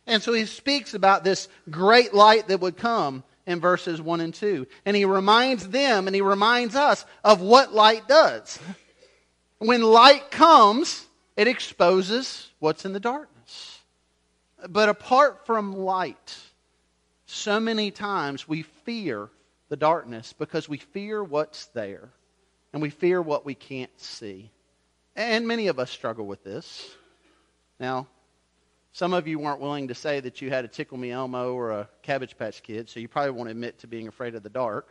And 0.08 0.22
so 0.22 0.34
he 0.34 0.46
speaks 0.46 0.94
about 0.94 1.24
this 1.24 1.48
great 1.70 2.14
light 2.14 2.48
that 2.48 2.62
would 2.62 2.78
come 2.78 3.24
in 3.46 3.60
verses 3.60 4.02
1 4.02 4.22
and 4.22 4.34
2. 4.34 4.68
And 4.86 4.96
he 4.96 5.06
reminds 5.06 5.68
them 5.68 6.08
and 6.08 6.16
he 6.16 6.22
reminds 6.22 6.76
us 6.76 7.06
of 7.24 7.42
what 7.42 7.74
light 7.74 8.08
does. 8.08 8.60
When 9.60 9.82
light 9.82 10.32
comes, 10.32 11.06
it 11.36 11.48
exposes 11.48 12.50
what's 12.60 12.86
in 12.86 12.94
the 12.94 13.00
darkness. 13.00 13.80
But 14.68 14.90
apart 14.90 15.46
from 15.46 15.74
light, 15.74 16.38
so 17.26 17.60
many 17.60 17.92
times 17.92 18.48
we 18.48 18.62
fear 18.62 19.30
the 19.70 19.76
darkness 19.76 20.34
because 20.34 20.70
we 20.70 20.78
fear 20.78 21.24
what's 21.24 21.66
there 21.68 22.10
and 22.72 22.82
we 22.82 22.90
fear 22.90 23.22
what 23.22 23.46
we 23.46 23.56
can't 23.56 23.92
see. 24.00 24.52
And 25.16 25.48
many 25.48 25.68
of 25.68 25.80
us 25.80 25.92
struggle 25.92 26.26
with 26.26 26.44
this. 26.44 26.90
Now, 27.80 28.08
some 28.94 29.14
of 29.14 29.28
you 29.28 29.40
weren't 29.40 29.60
willing 29.60 29.88
to 29.88 29.96
say 29.96 30.20
that 30.20 30.40
you 30.42 30.50
had 30.50 30.66
a 30.66 30.68
Tickle 30.68 30.98
Me 30.98 31.12
Elmo 31.12 31.54
or 31.54 31.72
a 31.72 31.90
Cabbage 32.04 32.38
Patch 32.38 32.62
Kid, 32.62 32.90
so 32.90 33.00
you 33.00 33.08
probably 33.08 33.32
won't 33.32 33.50
admit 33.50 33.80
to 33.80 33.88
being 33.88 34.08
afraid 34.08 34.36
of 34.36 34.44
the 34.44 34.50
dark. 34.50 34.88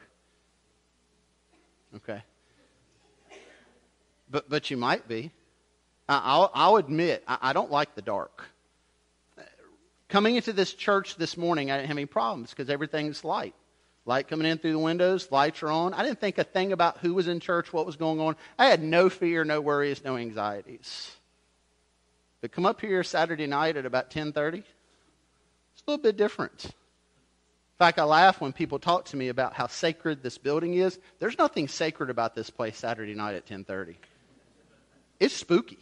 Okay. 1.96 2.20
But, 4.28 4.50
but 4.50 4.70
you 4.70 4.76
might 4.76 5.06
be. 5.06 5.30
I'll, 6.08 6.50
I'll 6.52 6.76
admit, 6.76 7.22
I, 7.28 7.38
I 7.40 7.52
don't 7.52 7.70
like 7.70 7.94
the 7.94 8.02
dark. 8.02 8.44
Coming 10.08 10.34
into 10.34 10.52
this 10.52 10.74
church 10.74 11.16
this 11.16 11.36
morning, 11.36 11.70
I 11.70 11.76
didn't 11.76 11.88
have 11.88 11.96
any 11.96 12.06
problems 12.06 12.50
because 12.50 12.68
everything's 12.68 13.24
light. 13.24 13.54
Light 14.04 14.26
coming 14.26 14.48
in 14.48 14.58
through 14.58 14.72
the 14.72 14.80
windows, 14.80 15.30
lights 15.30 15.62
are 15.62 15.70
on. 15.70 15.94
I 15.94 16.02
didn't 16.02 16.18
think 16.18 16.38
a 16.38 16.44
thing 16.44 16.72
about 16.72 16.98
who 16.98 17.14
was 17.14 17.28
in 17.28 17.38
church, 17.38 17.72
what 17.72 17.86
was 17.86 17.94
going 17.94 18.18
on. 18.18 18.34
I 18.58 18.66
had 18.66 18.82
no 18.82 19.08
fear, 19.08 19.44
no 19.44 19.60
worries, 19.60 20.02
no 20.04 20.16
anxieties. 20.16 21.16
But 22.42 22.52
come 22.52 22.66
up 22.66 22.80
here 22.80 23.02
Saturday 23.02 23.46
night 23.46 23.78
at 23.78 23.86
about 23.86 24.10
10:30. 24.10 24.58
It's 24.58 25.82
a 25.86 25.90
little 25.90 26.02
bit 26.02 26.18
different. 26.18 26.64
In 26.64 27.78
fact, 27.78 27.98
I 27.98 28.04
laugh 28.04 28.40
when 28.40 28.52
people 28.52 28.78
talk 28.78 29.06
to 29.06 29.16
me 29.16 29.28
about 29.28 29.54
how 29.54 29.68
sacred 29.68 30.22
this 30.22 30.38
building 30.38 30.74
is. 30.74 30.98
There's 31.20 31.38
nothing 31.38 31.68
sacred 31.68 32.10
about 32.10 32.34
this 32.34 32.50
place 32.50 32.76
Saturday 32.76 33.14
night 33.14 33.36
at 33.36 33.46
10:30. 33.46 33.96
It's 35.18 35.34
spooky. 35.34 35.78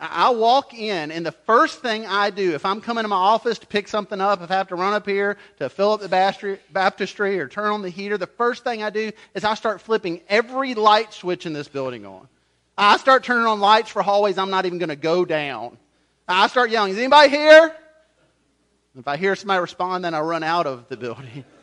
I 0.00 0.30
walk 0.30 0.74
in, 0.74 1.10
and 1.10 1.26
the 1.26 1.32
first 1.32 1.82
thing 1.82 2.06
I 2.06 2.30
do, 2.30 2.54
if 2.54 2.64
I'm 2.64 2.80
coming 2.80 3.02
to 3.02 3.08
my 3.08 3.16
office 3.16 3.58
to 3.58 3.66
pick 3.66 3.88
something 3.88 4.20
up, 4.20 4.40
if 4.40 4.48
I 4.48 4.54
have 4.54 4.68
to 4.68 4.76
run 4.76 4.94
up 4.94 5.04
here 5.04 5.36
to 5.58 5.68
fill 5.68 5.94
up 5.94 6.00
the 6.00 6.58
baptistry 6.70 7.40
or 7.40 7.48
turn 7.48 7.72
on 7.72 7.82
the 7.82 7.90
heater, 7.90 8.16
the 8.16 8.28
first 8.28 8.62
thing 8.62 8.84
I 8.84 8.90
do 8.90 9.10
is 9.34 9.42
I 9.42 9.54
start 9.54 9.80
flipping 9.80 10.20
every 10.28 10.76
light 10.76 11.12
switch 11.12 11.46
in 11.46 11.52
this 11.52 11.66
building 11.66 12.06
on. 12.06 12.28
I 12.78 12.96
start 12.96 13.24
turning 13.24 13.46
on 13.46 13.58
lights 13.58 13.90
for 13.90 14.02
hallways 14.02 14.38
I'm 14.38 14.50
not 14.50 14.64
even 14.64 14.78
going 14.78 14.90
to 14.90 14.96
go 14.96 15.24
down. 15.24 15.76
I 16.28 16.46
start 16.46 16.70
yelling, 16.70 16.92
Is 16.92 16.98
anybody 16.98 17.28
here? 17.28 17.74
If 18.96 19.08
I 19.08 19.16
hear 19.16 19.34
somebody 19.34 19.60
respond, 19.60 20.04
then 20.04 20.14
I 20.14 20.20
run 20.20 20.44
out 20.44 20.66
of 20.66 20.88
the 20.88 20.96
building. 20.96 21.44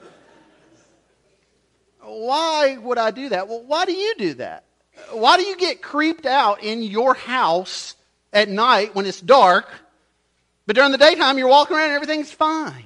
why 2.02 2.78
would 2.78 2.98
I 2.98 3.12
do 3.12 3.30
that? 3.30 3.48
Well, 3.48 3.64
why 3.64 3.86
do 3.86 3.94
you 3.94 4.16
do 4.18 4.34
that? 4.36 4.66
Why 5.12 5.38
do 5.38 5.44
you 5.44 5.56
get 5.56 5.82
creeped 5.82 6.26
out 6.26 6.64
in 6.64 6.84
your 6.84 7.14
house 7.14 7.96
at 8.34 8.50
night 8.50 8.94
when 8.94 9.06
it's 9.06 9.22
dark, 9.22 9.70
but 10.66 10.76
during 10.76 10.92
the 10.92 10.98
daytime 10.98 11.38
you're 11.38 11.48
walking 11.48 11.78
around 11.78 11.88
and 11.88 11.96
everything's 11.96 12.32
fine? 12.32 12.86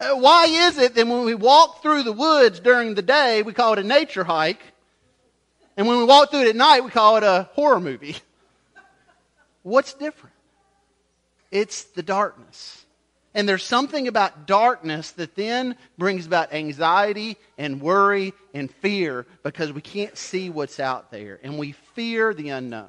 Uh, 0.00 0.14
why 0.14 0.46
is 0.46 0.78
it 0.78 0.94
that 0.94 1.06
when 1.06 1.24
we 1.24 1.34
walk 1.34 1.82
through 1.82 2.02
the 2.02 2.12
woods 2.12 2.60
during 2.60 2.94
the 2.94 3.02
day, 3.02 3.42
we 3.42 3.52
call 3.52 3.74
it 3.74 3.78
a 3.78 3.82
nature 3.82 4.24
hike, 4.24 4.60
and 5.76 5.86
when 5.86 5.98
we 5.98 6.04
walk 6.04 6.30
through 6.30 6.42
it 6.42 6.48
at 6.48 6.56
night, 6.56 6.84
we 6.84 6.90
call 6.90 7.16
it 7.16 7.22
a 7.22 7.48
horror 7.52 7.80
movie. 7.80 8.16
What's 9.62 9.94
different? 9.94 10.34
It's 11.50 11.84
the 11.84 12.02
darkness. 12.02 12.84
And 13.34 13.46
there's 13.46 13.64
something 13.64 14.08
about 14.08 14.46
darkness 14.46 15.10
that 15.12 15.36
then 15.36 15.76
brings 15.98 16.26
about 16.26 16.54
anxiety 16.54 17.36
and 17.58 17.82
worry 17.82 18.32
and 18.54 18.70
fear 18.70 19.26
because 19.42 19.72
we 19.72 19.82
can't 19.82 20.16
see 20.16 20.48
what's 20.48 20.80
out 20.80 21.10
there 21.10 21.38
and 21.42 21.58
we 21.58 21.72
fear 21.94 22.32
the 22.32 22.48
unknown. 22.48 22.88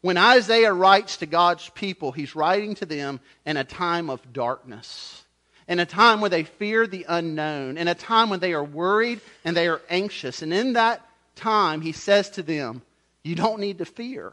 When 0.00 0.16
Isaiah 0.16 0.72
writes 0.72 1.18
to 1.18 1.26
God's 1.26 1.68
people, 1.70 2.12
he's 2.12 2.34
writing 2.34 2.76
to 2.76 2.86
them 2.86 3.20
in 3.44 3.58
a 3.58 3.64
time 3.64 4.08
of 4.08 4.32
darkness, 4.32 5.24
in 5.68 5.80
a 5.80 5.86
time 5.86 6.22
where 6.22 6.30
they 6.30 6.44
fear 6.44 6.86
the 6.86 7.04
unknown, 7.06 7.76
in 7.76 7.88
a 7.88 7.94
time 7.94 8.30
when 8.30 8.40
they 8.40 8.54
are 8.54 8.64
worried 8.64 9.20
and 9.44 9.54
they 9.54 9.68
are 9.68 9.82
anxious. 9.90 10.40
And 10.40 10.54
in 10.54 10.74
that 10.74 11.05
time, 11.36 11.80
he 11.80 11.92
says 11.92 12.30
to 12.30 12.42
them, 12.42 12.82
You 13.22 13.34
don't 13.34 13.60
need 13.60 13.78
to 13.78 13.84
fear. 13.84 14.32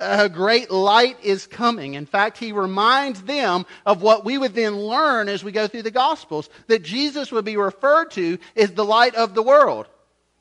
A 0.00 0.28
great 0.28 0.70
light 0.70 1.18
is 1.24 1.48
coming. 1.48 1.94
In 1.94 2.06
fact, 2.06 2.38
he 2.38 2.52
reminds 2.52 3.22
them 3.22 3.66
of 3.84 4.00
what 4.00 4.24
we 4.24 4.38
would 4.38 4.54
then 4.54 4.78
learn 4.78 5.28
as 5.28 5.42
we 5.42 5.50
go 5.50 5.66
through 5.66 5.82
the 5.82 5.90
Gospels 5.90 6.48
that 6.68 6.84
Jesus 6.84 7.32
would 7.32 7.44
be 7.44 7.56
referred 7.56 8.12
to 8.12 8.38
as 8.56 8.70
the 8.70 8.84
light 8.84 9.16
of 9.16 9.34
the 9.34 9.42
world. 9.42 9.88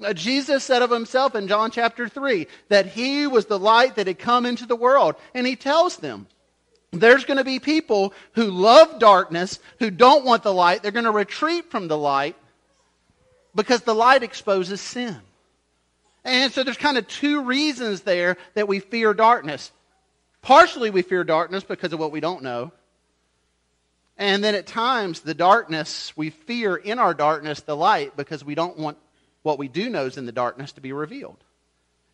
Uh, 0.04 0.14
Jesus 0.14 0.64
said 0.64 0.84
of 0.84 0.92
himself 0.92 1.34
in 1.34 1.48
John 1.48 1.72
chapter 1.72 2.08
3 2.08 2.46
that 2.70 2.86
he 2.86 3.26
was 3.26 3.48
the 3.48 3.58
light 3.58 3.96
that 3.96 4.06
had 4.06 4.20
come 4.20 4.46
into 4.46 4.68
the 4.68 4.76
world. 4.76 5.16
And 5.34 5.48
he 5.48 5.56
tells 5.56 5.98
them, 5.98 6.28
there's 6.92 7.26
going 7.26 7.38
to 7.38 7.44
be 7.44 7.60
people 7.60 8.14
who 8.34 8.46
love 8.46 9.00
darkness, 9.00 9.60
who 9.80 9.90
don't 9.90 10.24
want 10.24 10.44
the 10.44 10.54
light. 10.54 10.84
They're 10.84 10.92
going 10.92 11.06
to 11.06 11.12
retreat 11.12 11.70
from 11.72 11.88
the 11.88 11.98
light 11.98 12.36
because 13.56 13.82
the 13.82 13.96
light 13.96 14.24
exposes 14.24 14.80
sin. 14.80 15.18
And 16.28 16.52
so 16.52 16.64
there's 16.64 16.78
kind 16.78 16.98
of 16.98 17.08
two 17.08 17.46
reasons 17.46 18.02
there 18.02 18.36
that 18.54 18.68
we 18.68 18.82
fear 18.82 19.14
darkness. 19.14 19.72
Partially, 20.42 20.90
we 20.90 21.02
fear 21.02 21.24
darkness 21.24 21.64
because 21.64 21.94
of 21.94 22.00
what 22.00 22.12
we 22.12 22.20
don't 22.20 22.44
know. 22.44 22.74
And 24.18 24.44
then 24.44 24.54
at 24.54 24.68
times, 24.68 25.22
the 25.22 25.34
darkness, 25.34 26.12
we 26.18 26.32
fear 26.32 26.76
in 26.76 27.00
our 27.00 27.14
darkness 27.14 27.62
the 27.62 27.78
light 27.78 28.18
because 28.18 28.44
we 28.44 28.56
don't 28.56 28.78
want 28.78 28.98
what 29.44 29.58
we 29.58 29.70
do 29.70 29.90
know 29.90 30.06
is 30.06 30.18
in 30.18 30.26
the 30.26 30.34
darkness 30.34 30.74
to 30.74 30.82
be 30.82 30.92
revealed. 30.92 31.38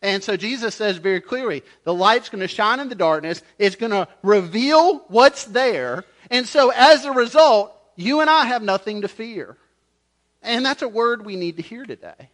And 0.00 0.22
so 0.22 0.36
Jesus 0.36 0.76
says 0.76 0.98
very 0.98 1.20
clearly 1.20 1.64
the 1.82 1.94
light's 1.94 2.28
going 2.28 2.42
to 2.42 2.46
shine 2.46 2.78
in 2.78 2.88
the 2.88 2.94
darkness, 2.94 3.42
it's 3.58 3.74
going 3.74 3.90
to 3.90 4.06
reveal 4.22 4.98
what's 5.08 5.44
there. 5.46 6.04
And 6.30 6.46
so 6.46 6.70
as 6.70 7.04
a 7.04 7.10
result, 7.10 7.76
you 7.96 8.20
and 8.20 8.30
I 8.30 8.44
have 8.44 8.62
nothing 8.62 9.00
to 9.00 9.08
fear. 9.08 9.56
And 10.40 10.64
that's 10.64 10.82
a 10.82 10.88
word 10.88 11.24
we 11.24 11.34
need 11.34 11.56
to 11.56 11.62
hear 11.62 11.84
today. 11.84 12.28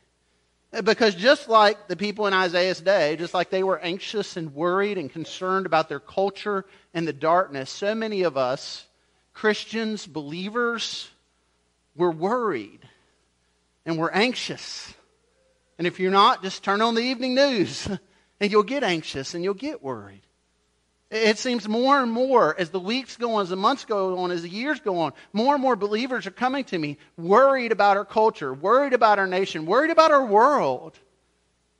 Because 0.84 1.16
just 1.16 1.48
like 1.48 1.88
the 1.88 1.96
people 1.96 2.28
in 2.28 2.32
Isaiah's 2.32 2.80
day, 2.80 3.16
just 3.16 3.34
like 3.34 3.50
they 3.50 3.64
were 3.64 3.80
anxious 3.80 4.36
and 4.36 4.54
worried 4.54 4.98
and 4.98 5.10
concerned 5.10 5.66
about 5.66 5.88
their 5.88 5.98
culture 5.98 6.64
and 6.94 7.08
the 7.08 7.12
darkness, 7.12 7.70
so 7.70 7.94
many 7.94 8.22
of 8.22 8.36
us, 8.36 8.86
Christians, 9.32 10.06
believers, 10.06 11.10
we're 11.96 12.12
worried 12.12 12.80
and 13.84 13.98
we're 13.98 14.10
anxious. 14.10 14.94
And 15.76 15.88
if 15.88 15.98
you're 15.98 16.12
not, 16.12 16.42
just 16.42 16.62
turn 16.62 16.82
on 16.82 16.94
the 16.94 17.02
evening 17.02 17.34
news 17.34 17.88
and 18.40 18.52
you'll 18.52 18.62
get 18.62 18.84
anxious 18.84 19.34
and 19.34 19.42
you'll 19.42 19.54
get 19.54 19.82
worried. 19.82 20.22
It 21.10 21.38
seems 21.38 21.68
more 21.68 22.00
and 22.00 22.12
more 22.12 22.54
as 22.56 22.70
the 22.70 22.78
weeks 22.78 23.16
go 23.16 23.34
on, 23.34 23.42
as 23.42 23.48
the 23.48 23.56
months 23.56 23.84
go 23.84 24.18
on, 24.18 24.30
as 24.30 24.42
the 24.42 24.48
years 24.48 24.78
go 24.78 24.98
on, 25.00 25.12
more 25.32 25.54
and 25.54 25.62
more 25.62 25.74
believers 25.74 26.24
are 26.26 26.30
coming 26.30 26.62
to 26.64 26.78
me 26.78 26.98
worried 27.16 27.72
about 27.72 27.96
our 27.96 28.04
culture, 28.04 28.54
worried 28.54 28.92
about 28.92 29.18
our 29.18 29.26
nation, 29.26 29.66
worried 29.66 29.90
about 29.90 30.12
our 30.12 30.24
world, 30.24 30.96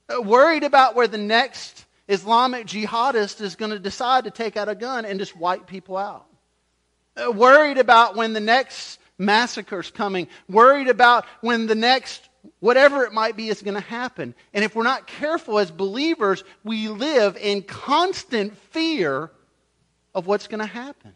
uh, 0.09 0.21
worried 0.21 0.65
about 0.65 0.97
where 0.97 1.07
the 1.07 1.17
next 1.19 1.87
Islamic 2.09 2.67
jihadist 2.67 3.41
is 3.41 3.55
going 3.55 3.71
to 3.71 3.79
decide 3.79 4.25
to 4.25 4.33
take 4.33 4.57
out 4.57 4.69
a 4.69 4.75
gun 4.75 5.05
and 5.05 5.21
just 5.21 5.37
wipe 5.37 5.69
people 5.69 5.97
out. 5.97 6.27
Uh, 7.17 7.31
worried 7.31 7.79
about 7.79 8.17
when 8.17 8.33
the 8.33 8.41
next 8.41 8.99
massacre 9.17 9.79
is 9.79 9.93
coming, 9.93 10.27
worried 10.49 10.89
about 10.89 11.25
when 11.41 11.69
the 11.69 11.77
next 11.77 12.30
whatever 12.61 13.05
it 13.05 13.13
might 13.13 13.37
be 13.37 13.49
is 13.49 13.63
going 13.63 13.75
to 13.75 13.81
happen. 13.81 14.35
And 14.55 14.65
if 14.65 14.75
we're 14.75 14.83
not 14.83 15.07
careful 15.07 15.59
as 15.59 15.71
believers, 15.71 16.45
we 16.65 16.89
live 16.89 17.37
in 17.37 17.63
constant 17.63 18.57
fear 18.57 19.31
of 20.15 20.27
what's 20.27 20.47
going 20.47 20.61
to 20.61 20.67
happen. 20.67 21.13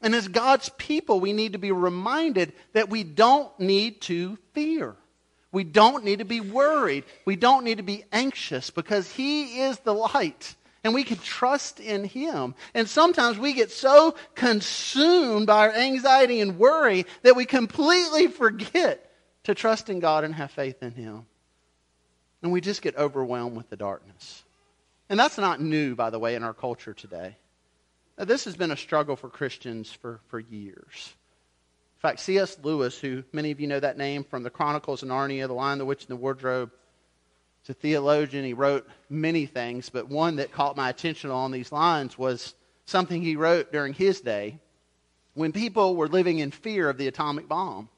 And 0.00 0.14
as 0.14 0.28
God's 0.28 0.68
people, 0.78 1.20
we 1.20 1.32
need 1.32 1.52
to 1.52 1.58
be 1.58 1.72
reminded 1.72 2.52
that 2.72 2.90
we 2.90 3.04
don't 3.04 3.58
need 3.60 4.00
to 4.02 4.36
fear. 4.52 4.96
We 5.52 5.64
don't 5.64 6.04
need 6.04 6.18
to 6.18 6.24
be 6.24 6.40
worried. 6.40 7.04
We 7.24 7.36
don't 7.36 7.64
need 7.64 7.76
to 7.76 7.82
be 7.84 8.04
anxious 8.10 8.70
because 8.70 9.10
He 9.10 9.60
is 9.60 9.78
the 9.80 9.94
light 9.94 10.56
and 10.84 10.94
we 10.94 11.04
can 11.04 11.18
trust 11.18 11.78
in 11.78 12.04
Him. 12.04 12.54
And 12.74 12.88
sometimes 12.88 13.38
we 13.38 13.52
get 13.52 13.70
so 13.70 14.14
consumed 14.34 15.46
by 15.46 15.68
our 15.68 15.72
anxiety 15.72 16.40
and 16.40 16.58
worry 16.58 17.06
that 17.22 17.36
we 17.36 17.44
completely 17.44 18.26
forget 18.26 19.11
to 19.44 19.54
trust 19.54 19.90
in 19.90 20.00
God 20.00 20.24
and 20.24 20.34
have 20.34 20.50
faith 20.50 20.82
in 20.82 20.92
Him. 20.92 21.26
And 22.42 22.52
we 22.52 22.60
just 22.60 22.82
get 22.82 22.96
overwhelmed 22.96 23.56
with 23.56 23.70
the 23.70 23.76
darkness. 23.76 24.42
And 25.08 25.18
that's 25.18 25.38
not 25.38 25.60
new, 25.60 25.94
by 25.94 26.10
the 26.10 26.18
way, 26.18 26.34
in 26.34 26.42
our 26.42 26.54
culture 26.54 26.94
today. 26.94 27.36
Now, 28.18 28.24
this 28.24 28.44
has 28.44 28.56
been 28.56 28.70
a 28.70 28.76
struggle 28.76 29.16
for 29.16 29.28
Christians 29.28 29.92
for, 29.92 30.20
for 30.28 30.40
years. 30.40 31.14
In 31.96 32.00
fact, 32.00 32.20
C.S. 32.20 32.58
Lewis, 32.62 32.98
who 32.98 33.22
many 33.32 33.50
of 33.50 33.60
you 33.60 33.66
know 33.66 33.80
that 33.80 33.96
name 33.96 34.24
from 34.24 34.42
the 34.42 34.50
Chronicles 34.50 35.02
of 35.02 35.08
Narnia, 35.08 35.46
The 35.46 35.54
Lion, 35.54 35.78
the 35.78 35.84
Witch, 35.84 36.02
and 36.02 36.10
the 36.10 36.16
Wardrobe, 36.16 36.70
is 37.62 37.70
a 37.70 37.74
theologian. 37.74 38.44
He 38.44 38.54
wrote 38.54 38.88
many 39.08 39.46
things, 39.46 39.88
but 39.88 40.08
one 40.08 40.36
that 40.36 40.52
caught 40.52 40.76
my 40.76 40.90
attention 40.90 41.30
on 41.30 41.52
these 41.52 41.70
lines 41.72 42.18
was 42.18 42.54
something 42.86 43.22
he 43.22 43.36
wrote 43.36 43.72
during 43.72 43.94
his 43.94 44.20
day 44.20 44.58
when 45.34 45.52
people 45.52 45.96
were 45.96 46.08
living 46.08 46.40
in 46.40 46.50
fear 46.50 46.88
of 46.88 46.98
the 46.98 47.06
atomic 47.06 47.48
bomb. 47.48 47.88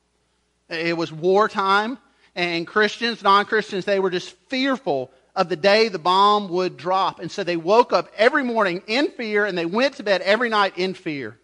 It 0.68 0.96
was 0.96 1.12
wartime, 1.12 1.98
and 2.34 2.66
Christians, 2.66 3.22
non 3.22 3.44
Christians, 3.44 3.84
they 3.84 4.00
were 4.00 4.10
just 4.10 4.34
fearful 4.48 5.10
of 5.36 5.48
the 5.48 5.56
day 5.56 5.88
the 5.88 5.98
bomb 5.98 6.48
would 6.48 6.76
drop. 6.76 7.20
And 7.20 7.30
so 7.30 7.44
they 7.44 7.56
woke 7.56 7.92
up 7.92 8.10
every 8.16 8.44
morning 8.44 8.82
in 8.86 9.10
fear, 9.10 9.44
and 9.44 9.56
they 9.56 9.66
went 9.66 9.96
to 9.96 10.02
bed 10.02 10.22
every 10.22 10.48
night 10.48 10.78
in 10.78 10.94
fear. 10.94 11.38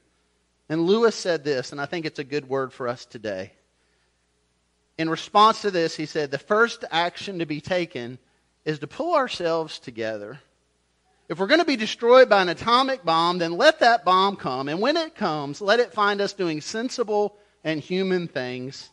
And 0.68 0.82
Lewis 0.82 1.16
said 1.16 1.44
this, 1.44 1.72
and 1.72 1.80
I 1.80 1.86
think 1.86 2.06
it's 2.06 2.18
a 2.18 2.24
good 2.24 2.48
word 2.48 2.72
for 2.72 2.88
us 2.88 3.04
today. 3.04 3.52
In 4.96 5.10
response 5.10 5.62
to 5.62 5.70
this, 5.70 5.96
he 5.96 6.06
said, 6.06 6.30
The 6.30 6.38
first 6.38 6.84
action 6.90 7.40
to 7.40 7.46
be 7.46 7.60
taken 7.60 8.18
is 8.64 8.78
to 8.80 8.86
pull 8.86 9.14
ourselves 9.14 9.78
together. 9.78 10.38
If 11.28 11.38
we're 11.38 11.46
going 11.46 11.60
to 11.60 11.66
be 11.66 11.76
destroyed 11.76 12.28
by 12.28 12.42
an 12.42 12.48
atomic 12.48 13.04
bomb, 13.04 13.38
then 13.38 13.52
let 13.52 13.80
that 13.80 14.04
bomb 14.04 14.36
come. 14.36 14.68
And 14.68 14.80
when 14.80 14.96
it 14.96 15.14
comes, 15.14 15.60
let 15.60 15.80
it 15.80 15.92
find 15.92 16.20
us 16.20 16.32
doing 16.32 16.60
sensible 16.60 17.36
and 17.64 17.80
human 17.80 18.28
things 18.28 18.90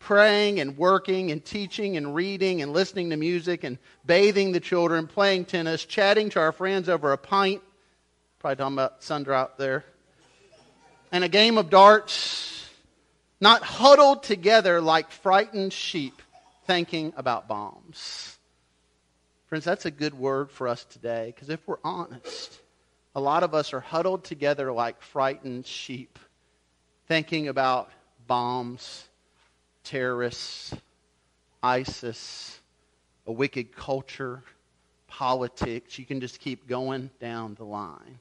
praying 0.00 0.58
and 0.58 0.76
working 0.76 1.30
and 1.30 1.44
teaching 1.44 1.96
and 1.96 2.14
reading 2.14 2.62
and 2.62 2.72
listening 2.72 3.10
to 3.10 3.16
music 3.16 3.62
and 3.62 3.78
bathing 4.04 4.50
the 4.50 4.60
children, 4.60 5.06
playing 5.06 5.44
tennis, 5.44 5.84
chatting 5.84 6.30
to 6.30 6.40
our 6.40 6.52
friends 6.52 6.88
over 6.88 7.12
a 7.12 7.18
pint. 7.18 7.62
Probably 8.40 8.56
talking 8.56 8.74
about 8.74 9.02
sundrop 9.02 9.56
there. 9.56 9.84
And 11.12 11.22
a 11.22 11.28
game 11.28 11.58
of 11.58 11.70
darts, 11.70 12.68
not 13.40 13.62
huddled 13.62 14.22
together 14.22 14.80
like 14.80 15.10
frightened 15.10 15.72
sheep 15.72 16.20
thinking 16.66 17.12
about 17.16 17.46
bombs. 17.46 18.38
Friends, 19.46 19.64
that's 19.64 19.86
a 19.86 19.90
good 19.90 20.14
word 20.14 20.50
for 20.50 20.68
us 20.68 20.84
today 20.84 21.32
because 21.34 21.50
if 21.50 21.66
we're 21.66 21.78
honest, 21.82 22.60
a 23.14 23.20
lot 23.20 23.42
of 23.42 23.54
us 23.54 23.72
are 23.72 23.80
huddled 23.80 24.24
together 24.24 24.72
like 24.72 25.02
frightened 25.02 25.66
sheep, 25.66 26.18
thinking 27.08 27.48
about 27.48 27.90
bombs, 28.28 29.08
terrorists, 29.84 30.74
ISIS, 31.62 32.60
a 33.26 33.32
wicked 33.32 33.74
culture, 33.74 34.42
politics. 35.06 35.98
You 35.98 36.06
can 36.06 36.20
just 36.20 36.40
keep 36.40 36.66
going 36.66 37.10
down 37.20 37.54
the 37.54 37.64
line. 37.64 38.18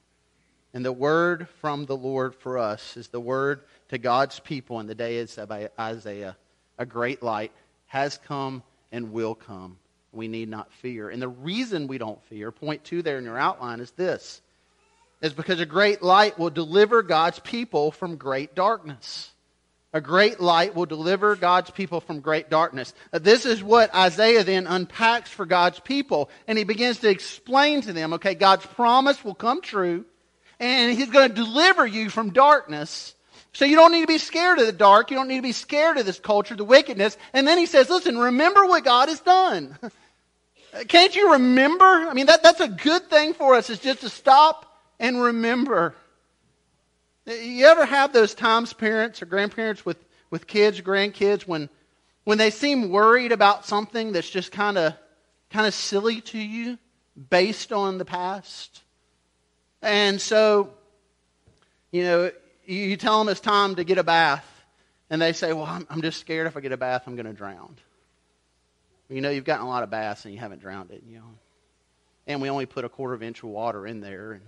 And 0.73 0.85
the 0.85 0.91
word 0.91 1.47
from 1.61 1.85
the 1.85 1.97
Lord 1.97 2.35
for 2.35 2.57
us 2.57 2.95
is 2.95 3.07
the 3.07 3.19
word 3.19 3.61
to 3.89 3.97
God's 3.97 4.39
people 4.39 4.79
in 4.79 4.87
the 4.87 4.95
days 4.95 5.37
of 5.37 5.51
Isaiah. 5.79 6.37
A 6.77 6.85
great 6.85 7.23
light 7.23 7.51
has 7.87 8.17
come 8.17 8.61
and 8.91 9.11
will 9.11 9.35
come. 9.35 9.77
We 10.11 10.27
need 10.27 10.49
not 10.49 10.71
fear. 10.73 11.09
And 11.09 11.21
the 11.21 11.27
reason 11.27 11.87
we 11.87 11.97
don't 11.97 12.23
fear, 12.25 12.51
point 12.51 12.83
two 12.83 13.01
there 13.01 13.17
in 13.17 13.23
your 13.23 13.37
outline, 13.37 13.79
is 13.79 13.91
this 13.91 14.41
is 15.21 15.33
because 15.33 15.59
a 15.59 15.65
great 15.65 16.01
light 16.01 16.39
will 16.39 16.49
deliver 16.49 17.03
God's 17.03 17.39
people 17.39 17.91
from 17.91 18.15
great 18.15 18.55
darkness. 18.55 19.31
A 19.91 20.01
great 20.01 20.39
light 20.39 20.75
will 20.75 20.85
deliver 20.85 21.35
God's 21.35 21.71
people 21.71 21.99
from 21.99 22.19
great 22.19 22.49
darkness. 22.49 22.93
Uh, 23.11 23.17
this 23.17 23.45
is 23.45 23.63
what 23.63 23.93
Isaiah 23.95 24.43
then 24.43 24.67
unpacks 24.67 25.31
for 25.31 25.47
God's 25.47 25.79
people. 25.79 26.29
And 26.47 26.57
he 26.59 26.63
begins 26.63 26.99
to 26.99 27.09
explain 27.09 27.81
to 27.81 27.93
them 27.93 28.13
okay, 28.13 28.35
God's 28.35 28.65
promise 28.67 29.23
will 29.23 29.33
come 29.33 29.61
true, 29.61 30.05
and 30.59 30.95
he's 30.95 31.09
going 31.09 31.29
to 31.29 31.35
deliver 31.35 31.87
you 31.87 32.09
from 32.09 32.31
darkness. 32.31 33.15
So 33.53 33.65
you 33.65 33.75
don't 33.75 33.91
need 33.91 34.01
to 34.01 34.07
be 34.07 34.19
scared 34.19 34.59
of 34.59 34.67
the 34.67 34.71
dark. 34.71 35.09
You 35.09 35.17
don't 35.17 35.27
need 35.27 35.37
to 35.37 35.41
be 35.41 35.53
scared 35.53 35.97
of 35.97 36.05
this 36.05 36.19
culture, 36.19 36.55
the 36.55 36.63
wickedness. 36.63 37.17
And 37.33 37.47
then 37.47 37.57
he 37.57 37.65
says, 37.65 37.89
listen, 37.89 38.17
remember 38.17 38.65
what 38.65 38.83
God 38.83 39.09
has 39.09 39.19
done. 39.19 39.77
Uh, 40.71 40.83
can't 40.83 41.15
you 41.15 41.31
remember? 41.31 41.83
I 41.83 42.13
mean, 42.13 42.27
that, 42.27 42.43
that's 42.43 42.59
a 42.59 42.67
good 42.67 43.09
thing 43.09 43.33
for 43.33 43.55
us, 43.55 43.71
is 43.71 43.79
just 43.79 44.01
to 44.01 44.09
stop 44.09 44.71
and 44.99 45.19
remember. 45.19 45.95
You 47.29 47.67
ever 47.67 47.85
have 47.85 48.11
those 48.11 48.33
times, 48.33 48.73
parents 48.73 49.21
or 49.21 49.27
grandparents 49.27 49.85
with, 49.85 49.97
with 50.31 50.47
kids, 50.47 50.81
grandkids, 50.81 51.43
when, 51.43 51.69
when 52.23 52.39
they 52.39 52.49
seem 52.49 52.89
worried 52.89 53.31
about 53.31 53.65
something 53.65 54.11
that's 54.11 54.29
just 54.29 54.51
kind 54.51 54.77
of 54.77 54.93
kind 55.51 55.65
of 55.65 55.73
silly 55.73 56.21
to 56.21 56.37
you 56.39 56.77
based 57.29 57.71
on 57.71 57.99
the 57.99 58.05
past? 58.05 58.81
And 59.81 60.19
so, 60.19 60.71
you 61.91 62.03
know, 62.03 62.31
you 62.65 62.97
tell 62.97 63.19
them 63.19 63.29
it's 63.29 63.39
time 63.39 63.75
to 63.75 63.83
get 63.83 63.97
a 63.97 64.03
bath, 64.03 64.45
and 65.09 65.21
they 65.21 65.33
say, 65.33 65.53
Well, 65.53 65.65
I'm, 65.65 65.85
I'm 65.89 66.01
just 66.01 66.19
scared 66.19 66.47
if 66.47 66.57
I 66.57 66.61
get 66.61 66.71
a 66.71 66.77
bath, 66.77 67.03
I'm 67.05 67.15
going 67.15 67.27
to 67.27 67.33
drown. 67.33 67.75
You 69.07 69.21
know, 69.21 69.29
you've 69.29 69.45
gotten 69.45 69.65
a 69.65 69.69
lot 69.69 69.83
of 69.83 69.89
baths 69.89 70.25
and 70.25 70.33
you 70.33 70.39
haven't 70.39 70.61
drowned 70.61 70.91
it, 70.91 71.03
you 71.07 71.17
know. 71.17 71.23
And 72.27 72.41
we 72.41 72.49
only 72.49 72.67
put 72.67 72.85
a 72.85 72.89
quarter 72.89 73.15
of 73.15 73.21
an 73.21 73.27
inch 73.29 73.41
of 73.41 73.49
water 73.49 73.87
in 73.87 74.01
there. 74.01 74.33
And 74.33 74.41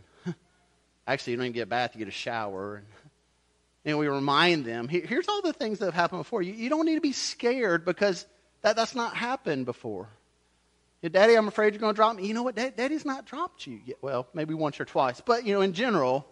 actually, 1.08 1.32
you 1.32 1.38
don't 1.38 1.46
even 1.48 1.54
get 1.54 1.62
a 1.62 1.68
bath, 1.68 1.92
you 1.94 2.00
get 2.00 2.08
a 2.08 2.12
shower. 2.12 2.84
And, 3.84 3.98
we 3.98 4.08
remind 4.08 4.66
them 4.66 4.88
here's 4.88 5.28
all 5.28 5.42
the 5.42 5.54
things 5.54 5.80
that 5.80 5.86
have 5.86 5.94
happened 5.94 6.20
before. 6.20 6.42
You, 6.42 6.70
don't 6.70 6.86
need 6.86 6.96
to 6.96 7.02
be 7.02 7.14
scared 7.14 7.84
because 7.84 8.26
that, 8.62 8.76
that's 8.76 8.96
not 8.96 9.16
happened 9.16 9.66
before. 9.66 10.08
Daddy, 11.10 11.34
I'm 11.34 11.48
afraid 11.48 11.74
you're 11.74 11.80
going 11.80 11.94
to 11.94 11.96
drop 11.96 12.16
me. 12.16 12.28
You 12.28 12.36
know 12.36 12.44
what? 12.44 12.56
Daddy's 12.56 13.06
not 13.06 13.26
dropped 13.26 13.66
you 13.66 13.80
yet. 13.86 13.98
Well, 14.02 14.28
maybe 14.36 14.54
once 14.54 14.80
or 14.80 14.86
twice. 14.86 15.20
But, 15.20 15.48
you 15.48 15.54
know, 15.56 15.62
in 15.62 15.74
general, 15.74 16.28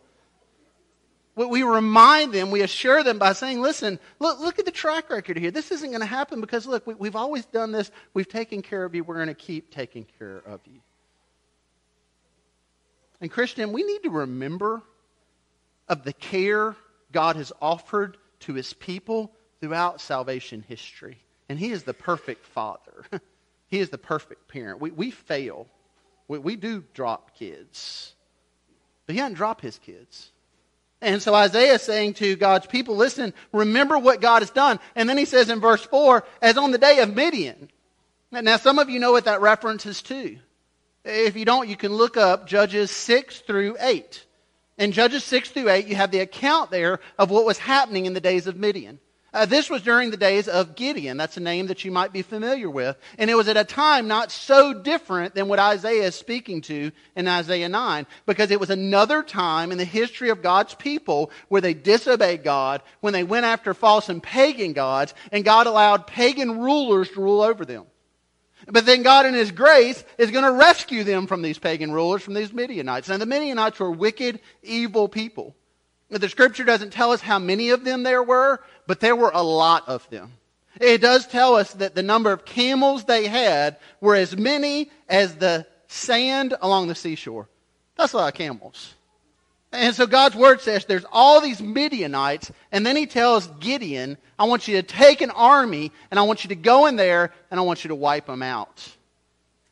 we 1.36 1.64
remind 1.64 2.34
them, 2.34 2.52
we 2.52 2.62
assure 2.62 3.02
them 3.04 3.18
by 3.18 3.34
saying, 3.34 3.62
listen, 3.62 4.00
look, 4.20 4.40
look 4.40 4.60
at 4.60 4.66
the 4.66 4.72
track 4.72 5.10
record 5.10 5.38
here. 5.38 5.52
This 5.52 5.72
isn't 5.72 5.90
going 5.90 6.02
to 6.02 6.06
happen 6.06 6.42
because, 6.42 6.68
look, 6.68 6.86
we, 6.86 6.94
we've 6.96 7.16
always 7.16 7.46
done 7.46 7.72
this. 7.72 7.90
We've 8.14 8.28
taken 8.28 8.62
care 8.62 8.84
of 8.84 8.94
you. 8.94 9.04
We're 9.04 9.16
going 9.16 9.28
to 9.28 9.34
keep 9.34 9.72
taking 9.72 10.06
care 10.20 10.44
of 10.46 10.60
you. 10.66 10.82
And, 13.22 13.30
Christian, 13.30 13.74
we 13.74 13.84
need 13.84 14.04
to 14.04 14.10
remember 14.10 14.82
of 15.88 16.04
the 16.04 16.14
care 16.14 16.76
God 17.12 17.36
has 17.36 17.52
offered 17.62 18.18
to 18.42 18.54
his 18.54 18.74
people 18.74 19.32
throughout 19.60 20.00
salvation 20.00 20.64
history. 20.68 21.18
And 21.50 21.60
he 21.60 21.72
is 21.72 21.84
the 21.84 21.94
perfect 21.94 22.46
father, 22.46 23.06
he 23.68 23.80
is 23.80 23.90
the 23.90 23.98
perfect 23.98 24.48
parent. 24.48 24.80
We, 24.80 24.92
we 24.92 25.12
fail, 25.12 25.68
we, 26.28 26.38
we 26.40 26.56
do 26.56 26.84
drop 26.94 27.36
kids, 27.36 28.14
but 29.06 29.16
he 29.16 29.22
doesn't 29.22 29.36
drop 29.36 29.62
his 29.62 29.78
kids. 29.80 30.32
And 31.02 31.22
so 31.22 31.34
Isaiah 31.34 31.76
is 31.76 31.82
saying 31.82 32.16
to 32.16 32.36
God's 32.36 32.68
people, 32.68 32.96
listen, 32.96 33.34
remember 33.54 33.98
what 33.98 34.20
God 34.20 34.42
has 34.42 34.52
done. 34.52 34.80
And 34.96 35.08
then 35.08 35.18
he 35.18 35.26
says 35.26 35.50
in 35.50 35.62
verse 35.62 35.84
4, 35.84 36.26
as 36.42 36.58
on 36.58 36.72
the 36.72 36.78
day 36.78 37.00
of 37.00 37.16
Midian. 37.16 37.70
Now, 38.32 38.58
some 38.58 38.80
of 38.80 38.90
you 38.90 39.00
know 39.00 39.14
what 39.14 39.26
that 39.26 39.42
reference 39.42 39.86
is 39.86 40.02
to. 40.04 40.38
If 41.06 41.36
you 41.36 41.46
don't, 41.46 41.70
you 41.70 41.78
can 41.78 41.94
look 41.94 42.18
up 42.18 42.48
Judges 42.48 42.92
6 42.92 43.40
through 43.42 43.78
8. 43.80 44.26
In 44.78 44.92
Judges 44.92 45.24
6 45.24 45.50
through 45.50 45.70
8, 45.70 45.88
you 45.88 45.96
have 45.96 46.12
the 46.12 46.20
account 46.20 46.72
there 46.72 47.00
of 47.18 47.30
what 47.30 47.46
was 47.46 47.58
happening 47.58 48.06
in 48.06 48.14
the 48.14 48.22
days 48.22 48.48
of 48.48 48.58
Midian. 48.58 49.00
Uh, 49.32 49.46
this 49.46 49.70
was 49.70 49.84
during 49.84 50.10
the 50.10 50.18
days 50.18 50.48
of 50.48 50.76
Gideon. 50.76 51.16
That's 51.16 51.38
a 51.38 51.42
name 51.42 51.68
that 51.68 51.86
you 51.86 51.92
might 51.92 52.12
be 52.12 52.24
familiar 52.24 52.70
with. 52.70 52.98
And 53.20 53.30
it 53.30 53.36
was 53.36 53.48
at 53.48 53.58
a 53.58 53.64
time 53.64 54.08
not 54.08 54.32
so 54.32 54.74
different 54.74 55.36
than 55.36 55.48
what 55.48 55.60
Isaiah 55.60 56.08
is 56.08 56.16
speaking 56.16 56.62
to 56.62 56.92
in 57.16 57.28
Isaiah 57.28 57.70
9, 57.70 58.08
because 58.26 58.50
it 58.50 58.60
was 58.60 58.72
another 58.72 59.22
time 59.22 59.72
in 59.72 59.78
the 59.78 59.86
history 59.86 60.30
of 60.30 60.42
God's 60.42 60.74
people 60.74 61.30
where 61.48 61.62
they 61.62 61.76
disobeyed 61.76 62.44
God, 62.44 62.82
when 63.02 63.14
they 63.14 63.24
went 63.24 63.46
after 63.46 63.76
false 63.76 64.10
and 64.10 64.24
pagan 64.24 64.74
gods, 64.74 65.14
and 65.32 65.46
God 65.46 65.68
allowed 65.68 66.08
pagan 66.08 66.60
rulers 66.60 67.10
to 67.10 67.22
rule 67.22 67.42
over 67.42 67.66
them. 67.66 67.86
But 68.72 68.86
then 68.86 69.02
God, 69.02 69.26
in 69.26 69.34
His 69.34 69.52
grace, 69.52 70.04
is 70.18 70.32
going 70.32 70.44
to 70.44 70.52
rescue 70.52 71.04
them 71.04 71.26
from 71.26 71.42
these 71.42 71.58
pagan 71.58 71.92
rulers, 71.92 72.22
from 72.22 72.36
these 72.36 72.54
Midianites. 72.54 73.10
Now, 73.10 73.18
the 73.18 73.26
Midianites 73.26 73.80
were 73.80 73.92
wicked, 73.92 74.40
evil 74.62 75.08
people. 75.08 75.56
The 76.10 76.30
scripture 76.30 76.64
doesn't 76.64 76.94
tell 76.94 77.12
us 77.12 77.22
how 77.22 77.40
many 77.40 77.70
of 77.70 77.84
them 77.84 78.04
there 78.04 78.24
were, 78.24 78.62
but 78.88 79.00
there 79.00 79.16
were 79.16 79.32
a 79.34 79.44
lot 79.44 79.88
of 79.88 80.08
them. 80.10 80.34
It 80.80 81.02
does 81.02 81.28
tell 81.28 81.56
us 81.56 81.74
that 81.74 81.96
the 81.96 82.04
number 82.04 82.32
of 82.32 82.46
camels 82.46 83.04
they 83.04 83.28
had 83.28 83.78
were 84.02 84.16
as 84.16 84.38
many 84.38 84.92
as 85.08 85.36
the 85.36 85.66
sand 85.88 86.56
along 86.62 86.88
the 86.88 86.96
seashore. 86.96 87.48
That's 87.96 88.14
a 88.14 88.18
lot 88.18 88.34
of 88.34 88.38
camels. 88.38 88.94
And 89.72 89.94
so 89.96 90.08
God's 90.08 90.36
word 90.36 90.62
says 90.62 90.86
there's 90.86 91.06
all 91.12 91.42
these 91.42 91.62
Midianites, 91.62 92.52
and 92.72 92.86
then 92.86 92.96
he 92.96 93.06
tells 93.06 93.48
Gideon, 93.60 94.18
I 94.38 94.46
want 94.46 94.68
you 94.68 94.82
to 94.82 94.84
take 94.84 95.22
an 95.22 95.30
army, 95.30 95.92
and 96.10 96.20
I 96.20 96.24
want 96.24 96.44
you 96.44 96.50
to 96.50 96.56
go 96.56 96.88
in 96.88 96.96
there, 96.96 97.32
and 97.52 97.60
I 97.60 97.64
want 97.64 97.84
you 97.84 97.90
to 97.90 97.96
wipe 97.96 98.26
them 98.26 98.42
out. 98.42 98.88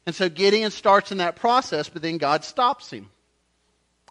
And 0.05 0.15
so 0.15 0.29
Gideon 0.29 0.71
starts 0.71 1.11
in 1.11 1.17
that 1.17 1.35
process, 1.35 1.89
but 1.89 2.01
then 2.01 2.19
God 2.19 2.43
stops 2.43 2.91
him. 2.91 3.09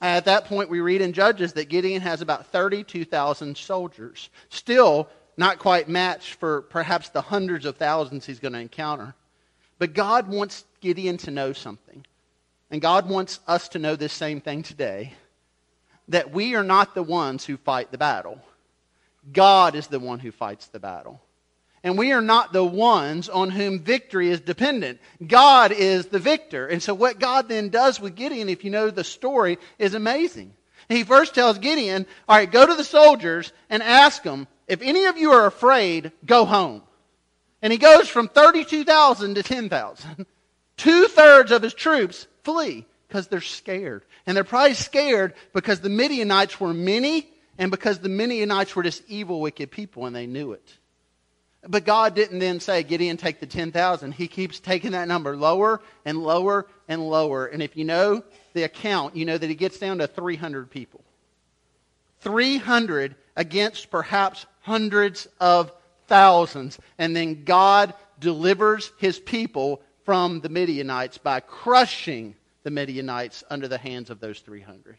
At 0.03 0.27
that 0.27 0.47
point, 0.47 0.69
we 0.69 0.81
read 0.81 1.01
in 1.01 1.13
Judges 1.13 1.55
that 1.55 1.69
Gideon 1.69 2.03
has 2.03 2.21
about 2.21 2.47
32,000 2.49 3.57
soldiers. 3.57 4.29
Still 4.51 5.09
not 5.37 5.59
quite 5.59 5.89
matched 5.89 6.35
for 6.35 6.63
perhaps 6.63 7.11
the 7.11 7.23
hundreds 7.23 7.65
of 7.65 7.77
thousands 7.77 8.27
he's 8.27 8.41
going 8.41 8.53
to 8.53 8.59
encounter. 8.59 9.15
But 9.79 9.95
God 9.95 10.29
wants 10.29 10.65
Gideon 10.81 11.17
to 11.19 11.31
know 11.31 11.53
something. 11.53 12.05
And 12.71 12.81
God 12.83 13.09
wants 13.09 13.41
us 13.47 13.69
to 13.69 13.79
know 13.79 13.97
this 13.97 14.13
same 14.13 14.41
thing 14.41 14.63
today 14.63 15.15
that 16.09 16.33
we 16.33 16.55
are 16.55 16.63
not 16.63 16.95
the 16.95 17.03
ones 17.03 17.45
who 17.45 17.57
fight 17.57 17.91
the 17.91 17.99
battle. 17.99 18.41
God 19.33 19.75
is 19.75 19.89
the 19.89 20.01
one 20.01 20.21
who 20.21 20.31
fights 20.31 20.69
the 20.69 20.79
battle 20.79 21.21
and 21.87 21.97
we 21.97 22.11
are 22.11 22.21
not 22.21 22.53
the 22.53 22.65
ones 22.65 23.29
on 23.29 23.49
whom 23.49 23.79
victory 23.79 24.29
is 24.29 24.41
dependent. 24.41 24.99
God 25.25 25.71
is 25.71 26.07
the 26.07 26.19
victor. 26.19 26.67
And 26.67 26.83
so, 26.83 26.93
what 26.95 27.21
God 27.21 27.49
then 27.49 27.69
does 27.69 28.01
with 28.01 28.17
Gideon, 28.17 28.49
if 28.49 28.65
you 28.65 28.73
know 28.73 28.91
the 28.91 29.05
story, 29.05 29.57
is 29.79 29.95
amazing. 29.95 30.53
He 30.89 31.05
first 31.05 31.33
tells 31.33 31.59
Gideon, 31.59 32.05
All 32.29 32.37
right, 32.37 32.51
go 32.51 32.67
to 32.67 32.75
the 32.75 32.83
soldiers 32.83 33.53
and 33.71 33.85
ask 33.85 34.25
them, 34.25 34.49
if 34.67 34.83
any 34.83 35.05
of 35.05 35.17
you 35.17 35.31
are 35.31 35.47
afraid, 35.47 36.11
go 36.25 36.45
home. 36.45 36.83
And 37.63 37.73
he 37.73 37.79
goes 37.79 38.09
from 38.09 38.27
32,000 38.27 39.37
to 39.37 39.45
10,000. 39.45 40.27
Two 40.77 41.07
thirds 41.07 41.53
of 41.53 41.63
his 41.63 41.73
troops 41.73 42.27
flee 42.43 42.85
because 43.17 43.29
they're 43.29 43.41
scared. 43.41 44.03
And 44.27 44.37
they're 44.37 44.45
probably 44.45 44.75
scared 44.75 45.33
because 45.55 45.81
the 45.81 45.89
Midianites 45.89 46.61
were 46.61 46.75
many 46.75 47.27
and 47.57 47.71
because 47.71 47.99
the 47.99 48.11
Midianites 48.11 48.77
were 48.77 48.83
just 48.83 49.03
evil, 49.09 49.41
wicked 49.41 49.71
people 49.71 50.05
and 50.05 50.15
they 50.15 50.27
knew 50.27 50.53
it. 50.53 50.75
But 51.67 51.87
God 51.87 52.15
didn't 52.15 52.41
then 52.41 52.61
say, 52.61 52.83
Gideon, 52.83 53.17
take 53.17 53.41
the 53.41 53.47
10,000. 53.47 54.13
He 54.13 54.29
keeps 54.29 54.61
taking 54.61 54.91
that 54.91 55.09
number 55.09 55.35
lower 55.35 55.81
and 56.05 56.19
lower 56.19 56.67
and 56.89 57.09
lower. 57.09 57.47
And 57.47 57.63
if 57.63 57.75
you 57.75 57.85
know 57.85 58.23
the 58.53 58.65
account, 58.65 59.17
you 59.17 59.25
know 59.25 59.39
that 59.39 59.49
he 59.49 59.57
gets 59.57 59.79
down 59.79 59.97
to 59.99 60.07
300 60.07 60.71
people. 60.71 61.03
300 62.21 63.15
against 63.35 63.91
perhaps 63.91 64.45
hundreds 64.61 65.27
of 65.41 65.73
thousands. 66.07 66.79
And 66.99 67.17
then 67.17 67.45
God 67.45 67.95
delivers 68.21 68.93
his 68.99 69.19
people 69.19 69.81
from 70.05 70.43
the 70.43 70.51
Midianites 70.51 71.17
by 71.17 71.41
crushing 71.41 72.35
the 72.67 72.71
Midianites 72.73 73.45
under 73.49 73.69
the 73.69 73.79
hands 73.79 74.11
of 74.11 74.19
those 74.19 74.41
300. 74.41 74.99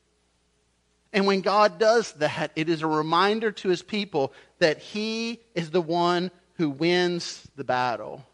And 1.11 1.27
when 1.27 1.41
God 1.41 1.77
does 1.77 2.13
that, 2.13 2.53
it 2.55 2.69
is 2.69 2.81
a 2.81 2.87
reminder 2.87 3.51
to 3.51 3.67
his 3.67 3.83
people 3.83 4.31
that 4.59 4.77
he 4.77 5.41
is 5.53 5.69
the 5.69 5.81
one 5.81 6.31
who 6.53 6.69
wins 6.69 7.45
the 7.57 7.65
battle. 7.65 8.25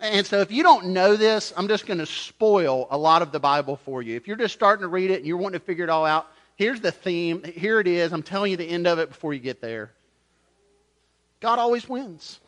And 0.00 0.24
so 0.24 0.40
if 0.40 0.50
you 0.50 0.62
don't 0.62 0.94
know 0.94 1.14
this, 1.14 1.52
I'm 1.58 1.68
just 1.68 1.84
going 1.84 1.98
to 1.98 2.06
spoil 2.06 2.88
a 2.90 2.96
lot 2.96 3.20
of 3.20 3.32
the 3.32 3.38
Bible 3.38 3.76
for 3.76 4.00
you. 4.00 4.16
If 4.16 4.26
you're 4.26 4.34
just 4.34 4.54
starting 4.54 4.80
to 4.80 4.88
read 4.88 5.10
it 5.10 5.18
and 5.18 5.26
you're 5.26 5.36
wanting 5.36 5.60
to 5.60 5.66
figure 5.66 5.84
it 5.84 5.90
all 5.90 6.06
out, 6.06 6.26
here's 6.56 6.80
the 6.80 6.92
theme. 6.92 7.44
Here 7.44 7.80
it 7.80 7.86
is. 7.86 8.14
I'm 8.14 8.22
telling 8.22 8.50
you 8.50 8.56
the 8.56 8.64
end 8.64 8.86
of 8.86 8.98
it 8.98 9.10
before 9.10 9.34
you 9.34 9.40
get 9.40 9.60
there. 9.60 9.90
God 11.40 11.58
always 11.58 11.86
wins. 11.86 12.40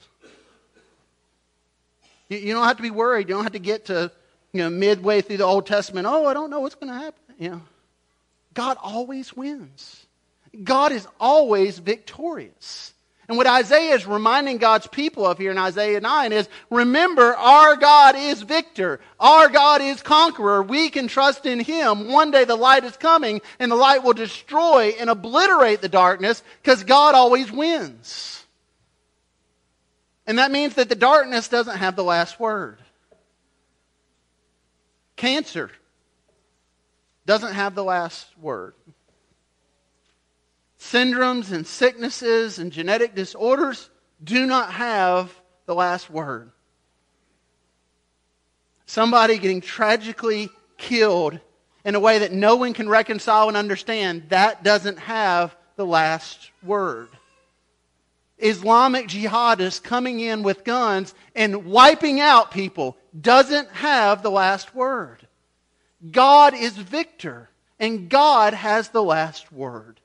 You, 2.30 2.38
you 2.38 2.54
don't 2.54 2.64
have 2.64 2.78
to 2.78 2.82
be 2.82 2.90
worried. 2.90 3.28
You 3.28 3.34
don't 3.34 3.42
have 3.42 3.52
to 3.52 3.58
get 3.58 3.84
to 3.86 4.10
you 4.52 4.60
know, 4.60 4.70
midway 4.70 5.20
through 5.20 5.38
the 5.38 5.44
Old 5.44 5.66
Testament. 5.66 6.06
Oh, 6.06 6.26
I 6.26 6.34
don't 6.34 6.50
know 6.50 6.60
what's 6.60 6.74
going 6.74 6.92
to 6.92 6.98
happen. 6.98 7.22
You 7.38 7.50
know, 7.50 7.62
God 8.54 8.76
always 8.82 9.34
wins. 9.34 10.06
God 10.62 10.92
is 10.92 11.06
always 11.18 11.78
victorious. 11.78 12.92
And 13.28 13.38
what 13.38 13.46
Isaiah 13.46 13.94
is 13.94 14.06
reminding 14.06 14.58
God's 14.58 14.86
people 14.86 15.24
of 15.24 15.38
here 15.38 15.52
in 15.52 15.56
Isaiah 15.56 16.00
9 16.00 16.32
is 16.32 16.48
remember, 16.68 17.34
our 17.36 17.76
God 17.76 18.14
is 18.14 18.42
victor. 18.42 19.00
Our 19.18 19.48
God 19.48 19.80
is 19.80 20.02
conqueror. 20.02 20.62
We 20.62 20.90
can 20.90 21.08
trust 21.08 21.46
in 21.46 21.60
him. 21.60 22.08
One 22.08 22.30
day 22.30 22.44
the 22.44 22.56
light 22.56 22.84
is 22.84 22.96
coming 22.96 23.40
and 23.58 23.72
the 23.72 23.76
light 23.76 24.02
will 24.02 24.12
destroy 24.12 24.94
and 25.00 25.08
obliterate 25.08 25.80
the 25.80 25.88
darkness 25.88 26.42
because 26.60 26.84
God 26.84 27.14
always 27.14 27.50
wins. 27.50 28.44
And 30.26 30.38
that 30.38 30.50
means 30.50 30.74
that 30.74 30.90
the 30.90 30.94
darkness 30.94 31.48
doesn't 31.48 31.78
have 31.78 31.96
the 31.96 32.04
last 32.04 32.38
word. 32.38 32.81
Cancer 35.16 35.70
doesn't 37.26 37.54
have 37.54 37.74
the 37.74 37.84
last 37.84 38.26
word. 38.38 38.74
Syndromes 40.78 41.52
and 41.52 41.66
sicknesses 41.66 42.58
and 42.58 42.72
genetic 42.72 43.14
disorders 43.14 43.88
do 44.22 44.46
not 44.46 44.72
have 44.72 45.32
the 45.66 45.74
last 45.74 46.10
word. 46.10 46.50
Somebody 48.86 49.38
getting 49.38 49.60
tragically 49.60 50.50
killed 50.76 51.38
in 51.84 51.94
a 51.94 52.00
way 52.00 52.18
that 52.18 52.32
no 52.32 52.56
one 52.56 52.74
can 52.74 52.88
reconcile 52.88 53.48
and 53.48 53.56
understand, 53.56 54.24
that 54.28 54.62
doesn't 54.62 54.98
have 54.98 55.56
the 55.76 55.86
last 55.86 56.50
word. 56.62 57.08
Islamic 58.38 59.06
jihadists 59.06 59.82
coming 59.82 60.20
in 60.20 60.42
with 60.42 60.64
guns 60.64 61.14
and 61.34 61.64
wiping 61.64 62.20
out 62.20 62.50
people 62.50 62.96
doesn't 63.18 63.70
have 63.70 64.22
the 64.22 64.30
last 64.30 64.74
word. 64.74 65.26
God 66.10 66.54
is 66.54 66.76
victor, 66.76 67.48
and 67.78 68.08
God 68.08 68.54
has 68.54 68.88
the 68.88 69.02
last 69.02 69.52
word. 69.52 70.00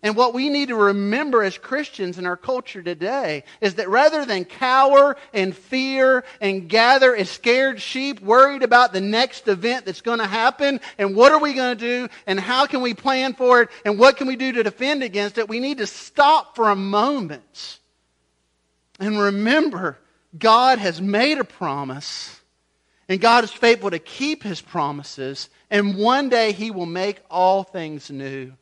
And 0.00 0.14
what 0.14 0.32
we 0.32 0.48
need 0.48 0.68
to 0.68 0.76
remember 0.76 1.42
as 1.42 1.58
Christians 1.58 2.18
in 2.18 2.26
our 2.26 2.36
culture 2.36 2.82
today 2.82 3.42
is 3.60 3.74
that 3.74 3.88
rather 3.88 4.24
than 4.24 4.44
cower 4.44 5.16
and 5.34 5.56
fear 5.56 6.24
and 6.40 6.68
gather 6.68 7.16
as 7.16 7.28
scared 7.28 7.82
sheep, 7.82 8.20
worried 8.20 8.62
about 8.62 8.92
the 8.92 9.00
next 9.00 9.48
event 9.48 9.84
that's 9.84 10.00
going 10.00 10.20
to 10.20 10.26
happen 10.26 10.80
and 10.98 11.16
what 11.16 11.32
are 11.32 11.40
we 11.40 11.52
going 11.52 11.76
to 11.76 11.84
do 11.84 12.08
and 12.28 12.38
how 12.38 12.66
can 12.66 12.80
we 12.80 12.94
plan 12.94 13.34
for 13.34 13.62
it 13.62 13.70
and 13.84 13.98
what 13.98 14.16
can 14.16 14.28
we 14.28 14.36
do 14.36 14.52
to 14.52 14.62
defend 14.62 15.02
against 15.02 15.36
it, 15.36 15.48
we 15.48 15.58
need 15.58 15.78
to 15.78 15.86
stop 15.86 16.54
for 16.54 16.70
a 16.70 16.76
moment 16.76 17.80
and 19.00 19.18
remember 19.18 19.98
God 20.36 20.78
has 20.78 21.00
made 21.00 21.38
a 21.38 21.44
promise 21.44 22.40
and 23.08 23.20
God 23.20 23.44
is 23.44 23.50
faithful 23.50 23.90
to 23.90 23.98
keep 23.98 24.42
his 24.42 24.60
promises 24.60 25.48
and 25.70 25.96
one 25.96 26.28
day 26.28 26.52
he 26.52 26.70
will 26.70 26.86
make 26.86 27.20
all 27.30 27.62
things 27.62 28.10
new. 28.10 28.52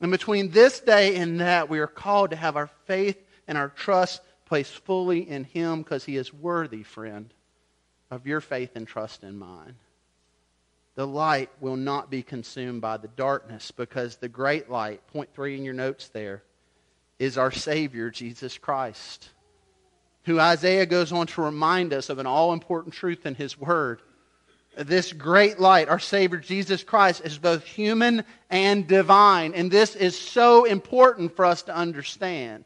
And 0.00 0.10
between 0.10 0.50
this 0.50 0.80
day 0.80 1.16
and 1.16 1.40
that, 1.40 1.68
we 1.70 1.78
are 1.78 1.86
called 1.86 2.30
to 2.30 2.36
have 2.36 2.56
our 2.56 2.68
faith 2.84 3.16
and 3.46 3.56
our 3.56 3.70
trust 3.70 4.20
placed 4.44 4.84
fully 4.84 5.28
in 5.28 5.44
Him 5.44 5.82
because 5.82 6.04
He 6.04 6.16
is 6.16 6.32
worthy, 6.32 6.82
friend, 6.82 7.32
of 8.10 8.26
your 8.26 8.40
faith 8.40 8.72
and 8.74 8.86
trust 8.86 9.22
in 9.22 9.38
mine. 9.38 9.76
The 10.94 11.06
light 11.06 11.50
will 11.60 11.76
not 11.76 12.10
be 12.10 12.22
consumed 12.22 12.80
by 12.80 12.98
the 12.98 13.08
darkness 13.08 13.70
because 13.70 14.16
the 14.16 14.28
great 14.28 14.70
light, 14.70 15.06
point 15.08 15.30
three 15.34 15.56
in 15.56 15.64
your 15.64 15.74
notes 15.74 16.08
there, 16.08 16.42
is 17.18 17.38
our 17.38 17.50
Savior, 17.50 18.10
Jesus 18.10 18.58
Christ, 18.58 19.30
who 20.24 20.40
Isaiah 20.40 20.86
goes 20.86 21.12
on 21.12 21.26
to 21.28 21.42
remind 21.42 21.92
us 21.92 22.08
of 22.08 22.18
an 22.18 22.26
all 22.26 22.52
important 22.52 22.94
truth 22.94 23.26
in 23.26 23.34
His 23.34 23.58
Word 23.58 24.00
this 24.76 25.12
great 25.12 25.60
light, 25.60 25.88
our 25.88 25.98
Savior 25.98 26.38
Jesus 26.38 26.82
Christ, 26.82 27.22
is 27.24 27.38
both 27.38 27.64
human 27.64 28.24
and 28.50 28.86
divine. 28.86 29.54
And 29.54 29.70
this 29.70 29.94
is 29.94 30.18
so 30.18 30.64
important 30.64 31.36
for 31.36 31.44
us 31.44 31.62
to 31.62 31.76
understand. 31.76 32.64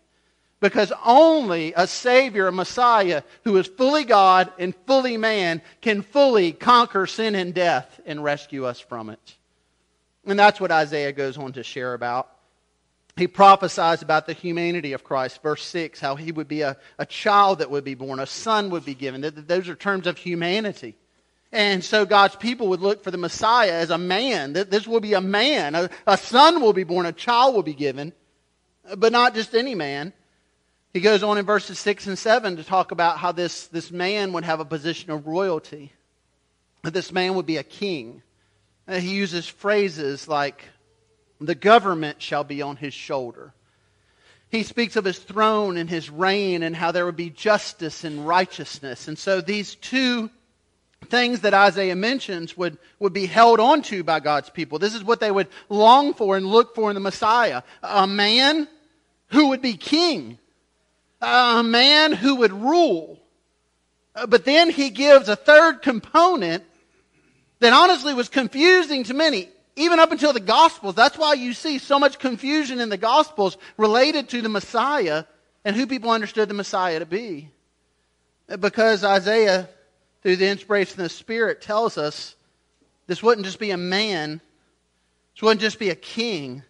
Because 0.61 0.92
only 1.05 1.73
a 1.77 1.87
Savior, 1.87 2.49
a 2.49 2.53
Messiah, 2.53 3.23
who 3.44 3.57
is 3.59 3.66
fully 3.66 4.05
God 4.05 4.51
and 4.59 4.75
fully 4.87 5.16
man, 5.16 5.62
can 5.81 6.03
fully 6.03 6.53
conquer 6.53 7.07
sin 7.07 7.35
and 7.35 7.55
death 7.55 8.01
and 8.07 8.25
rescue 8.25 8.64
us 8.64 8.81
from 8.81 9.11
it. 9.11 9.37
And 10.27 10.38
that's 10.38 10.61
what 10.61 10.73
Isaiah 10.73 11.12
goes 11.12 11.38
on 11.38 11.53
to 11.53 11.62
share 11.62 11.94
about. 11.94 12.29
He 13.19 13.27
prophesies 13.27 14.01
about 14.01 14.27
the 14.27 14.33
humanity 14.33 14.93
of 14.93 15.03
Christ. 15.03 15.43
Verse 15.43 15.65
6, 15.65 15.99
how 15.99 16.15
he 16.15 16.31
would 16.31 16.47
be 16.47 16.63
a, 16.63 16.77
a 16.99 17.05
child 17.05 17.59
that 17.59 17.71
would 17.71 17.83
be 17.83 17.95
born, 17.95 18.21
a 18.21 18.27
son 18.27 18.71
would 18.71 18.85
be 18.85 18.95
given. 18.95 19.21
Those 19.21 19.69
are 19.69 19.75
terms 19.75 20.07
of 20.07 20.17
humanity. 20.17 20.95
And 21.51 21.83
so 21.83 22.07
God's 22.07 22.37
people 22.37 22.69
would 22.69 22.81
look 22.81 23.03
for 23.03 23.11
the 23.11 23.19
Messiah 23.19 23.73
as 23.73 23.91
a 23.91 23.99
man. 23.99 24.53
This 24.53 24.87
will 24.87 25.01
be 25.01 25.15
a 25.15 25.21
man. 25.21 25.75
A, 25.75 25.91
a, 26.07 26.17
son 26.17 26.61
will 26.61 26.73
be 26.73 26.85
born. 26.85 27.07
A 27.07 27.13
child 27.13 27.57
will 27.57 27.65
be 27.65 27.75
given. 27.75 28.13
But 28.97 29.11
not 29.11 29.35
just 29.35 29.55
any 29.55 29.75
man. 29.75 30.13
He 30.95 31.01
goes 31.01 31.25
on 31.25 31.39
in 31.39 31.45
verses 31.45 31.79
6 31.81 32.07
and 32.07 32.19
7 32.19 32.57
to 32.57 32.65
talk 32.65 32.93
about 32.93 33.19
how 33.19 33.33
this, 33.33 33.67
this 33.67 33.91
man 33.91 34.33
would 34.35 34.45
have 34.45 34.61
a 34.61 34.65
position 34.65 35.11
of 35.11 35.27
royalty. 35.27 35.93
That 36.85 36.95
this 36.95 37.11
man 37.11 37.35
would 37.35 37.47
be 37.47 37.57
a 37.57 37.65
king. 37.65 38.23
And 38.87 39.03
he 39.03 39.17
uses 39.17 39.49
phrases 39.49 40.29
like, 40.29 40.65
the 41.40 41.55
government 41.55 42.20
shall 42.20 42.44
be 42.44 42.62
on 42.62 42.77
his 42.77 42.94
shoulder. 42.94 43.53
He 44.51 44.62
speaks 44.62 44.96
of 44.96 45.05
his 45.05 45.18
throne 45.18 45.77
and 45.77 45.90
his 45.90 46.11
reign 46.11 46.62
and 46.62 46.74
how 46.74 46.90
there 46.90 47.05
would 47.05 47.16
be 47.16 47.31
justice 47.31 48.05
and 48.05 48.27
righteousness. 48.27 49.07
And 49.07 49.18
so 49.18 49.40
these 49.40 49.74
two 49.74 50.31
things 51.07 51.40
that 51.40 51.55
Isaiah 51.55 51.96
mentions 51.96 52.57
would, 52.57 52.79
would 52.98 53.12
be 53.12 53.27
held 53.27 53.61
onto 53.61 54.03
by 54.03 54.20
God's 54.20 54.51
people. 54.51 54.79
This 54.79 54.94
is 54.94 55.05
what 55.05 55.20
they 55.20 55.31
would 55.31 55.48
long 55.68 56.14
for 56.14 56.37
and 56.37 56.46
look 56.46 56.74
for 56.74 56.90
in 56.90 56.94
the 56.94 57.01
Messiah. 57.01 57.62
A 57.83 58.07
man 58.07 58.66
who 59.29 59.48
would 59.48 59.62
be 59.62 59.74
king. 59.74 60.38
A 61.20 61.62
man 61.62 62.12
who 62.12 62.37
would 62.37 62.53
rule. 62.53 63.20
But 64.27 64.44
then 64.44 64.70
he 64.70 64.90
gives 64.90 65.29
a 65.29 65.37
third 65.37 65.83
component 65.83 66.64
that 67.61 67.72
honestly 67.72 68.14
was 68.14 68.29
confusing 68.29 69.05
to 69.05 69.14
many, 69.14 69.48
even 69.79 69.99
up 69.99 70.12
until 70.12 70.33
the 70.33 70.41
Gospels. 70.41 70.95
That's 70.95 71.17
why 71.17 71.35
you 71.35 71.53
see 71.53 71.79
so 71.79 71.99
much 71.99 72.19
confusion 72.19 72.81
in 72.81 72.88
the 72.88 72.97
Gospels 72.97 73.57
related 73.77 74.29
to 74.31 74.43
the 74.43 74.49
Messiah 74.49 75.25
and 75.64 75.75
who 75.75 75.87
people 75.87 76.11
understood 76.11 76.49
the 76.49 76.55
Messiah 76.55 76.99
to 76.99 77.07
be. 77.07 77.51
Because 78.59 79.05
Isaiah 79.05 79.69
through 80.23 80.37
the 80.37 80.49
inspiration 80.49 81.01
of 81.01 81.05
the 81.05 81.09
Spirit, 81.09 81.62
tells 81.62 81.97
us 81.97 82.35
this 83.07 83.23
wouldn't 83.23 83.47
just 83.47 83.59
be 83.59 83.71
a 83.71 83.77
man, 83.77 84.41
this 85.35 85.43
wouldn't 85.43 85.61
just 85.61 85.79
be 85.79 85.91
a 85.91 85.95
king, 85.95 86.62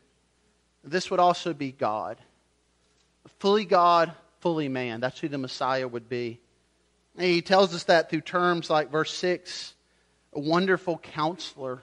this 0.84 1.10
would 1.10 1.20
also 1.20 1.52
be 1.52 1.72
God. 1.72 2.18
Fully 3.40 3.64
God, 3.64 4.12
fully 4.40 4.68
man. 4.68 5.00
That's 5.00 5.18
who 5.20 5.28
the 5.28 5.38
Messiah 5.38 5.86
would 5.86 6.08
be. 6.08 6.40
And 7.16 7.26
he 7.26 7.42
tells 7.42 7.74
us 7.74 7.84
that 7.84 8.10
through 8.10 8.22
terms 8.22 8.70
like 8.70 8.90
verse 8.90 9.12
6 9.14 9.74
a 10.34 10.40
wonderful 10.40 10.98
counselor. 10.98 11.82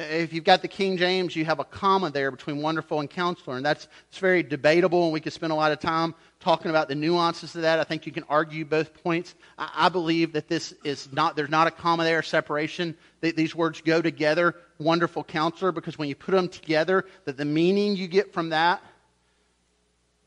If 0.00 0.32
you've 0.32 0.44
got 0.44 0.62
the 0.62 0.68
King 0.68 0.96
James, 0.96 1.36
you 1.36 1.44
have 1.44 1.58
a 1.58 1.64
comma 1.64 2.10
there 2.10 2.30
between 2.30 2.62
wonderful 2.62 3.00
and 3.00 3.10
counselor, 3.10 3.58
and 3.58 3.66
that's 3.66 3.86
it's 4.08 4.16
very 4.16 4.42
debatable, 4.42 5.04
and 5.04 5.12
we 5.12 5.20
could 5.20 5.34
spend 5.34 5.52
a 5.52 5.54
lot 5.56 5.72
of 5.72 5.78
time 5.78 6.14
talking 6.38 6.70
about 6.70 6.88
the 6.88 6.94
nuances 6.94 7.54
of 7.54 7.62
that. 7.62 7.78
I 7.78 7.84
think 7.84 8.06
you 8.06 8.12
can 8.12 8.24
argue 8.26 8.64
both 8.64 8.94
points. 9.02 9.34
I, 9.58 9.70
I 9.74 9.88
believe 9.90 10.32
that 10.32 10.48
this 10.48 10.72
is 10.84 11.12
not, 11.12 11.36
there's 11.36 11.50
not 11.50 11.66
a 11.66 11.70
comma 11.70 12.04
there, 12.04 12.22
separation. 12.22 12.96
these 13.20 13.54
words 13.54 13.82
go 13.82 14.00
together, 14.00 14.56
wonderful 14.78 15.22
counselor, 15.22 15.70
because 15.70 15.98
when 15.98 16.08
you 16.08 16.14
put 16.14 16.32
them 16.32 16.48
together, 16.48 17.04
that 17.26 17.36
the 17.36 17.44
meaning 17.44 17.94
you 17.94 18.08
get 18.08 18.32
from 18.32 18.50
that 18.50 18.82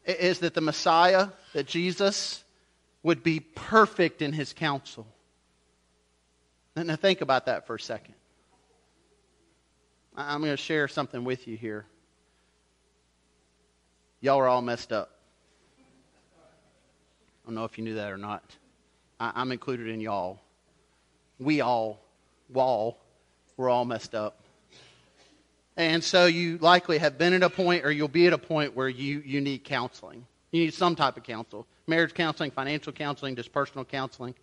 is 0.05 0.39
that 0.39 0.53
the 0.53 0.61
Messiah, 0.61 1.29
that 1.53 1.65
Jesus, 1.65 2.43
would 3.01 3.23
be 3.23 3.39
perfect 3.39 4.21
in 4.21 4.33
his 4.33 4.53
counsel. 4.53 5.07
Now 6.75 6.95
think 6.95 7.21
about 7.21 7.47
that 7.47 7.65
for 7.65 7.75
a 7.75 7.79
second. 7.79 8.13
I'm 10.15 10.41
going 10.41 10.51
to 10.51 10.57
share 10.57 10.87
something 10.87 11.23
with 11.23 11.47
you 11.47 11.57
here. 11.57 11.85
Y'all 14.21 14.39
are 14.39 14.47
all 14.47 14.61
messed 14.61 14.91
up. 14.91 15.11
I 17.43 17.47
don't 17.47 17.55
know 17.55 17.65
if 17.65 17.77
you 17.77 17.83
knew 17.83 17.95
that 17.95 18.11
or 18.11 18.17
not. 18.17 18.43
I, 19.19 19.41
am 19.41 19.51
included 19.51 19.87
in 19.87 19.99
y'all. 19.99 20.39
We 21.39 21.61
all, 21.61 21.99
wall, 22.49 22.99
we're 23.57 23.69
all 23.69 23.85
messed 23.85 24.15
up. 24.15 24.39
And 25.75 26.03
so 26.03 26.27
you 26.27 26.57
likely 26.59 26.99
have 26.99 27.17
been 27.17 27.33
at 27.33 27.43
a 27.43 27.49
point 27.49 27.83
or 27.83 27.91
you'll 27.91 28.07
be 28.07 28.27
at 28.27 28.33
a 28.33 28.37
point 28.37 28.75
where 28.75 28.87
you, 28.87 29.21
you 29.25 29.41
need 29.41 29.63
counseling. 29.63 30.25
You 30.51 30.65
need 30.65 30.73
some 30.73 30.95
type 30.95 31.17
of 31.17 31.23
counsel 31.23 31.67
marriage 31.87 32.13
counseling, 32.13 32.51
financial 32.51 32.93
counseling, 32.93 33.35
just 33.35 33.51
personal 33.51 33.85
counseling. 33.85 34.33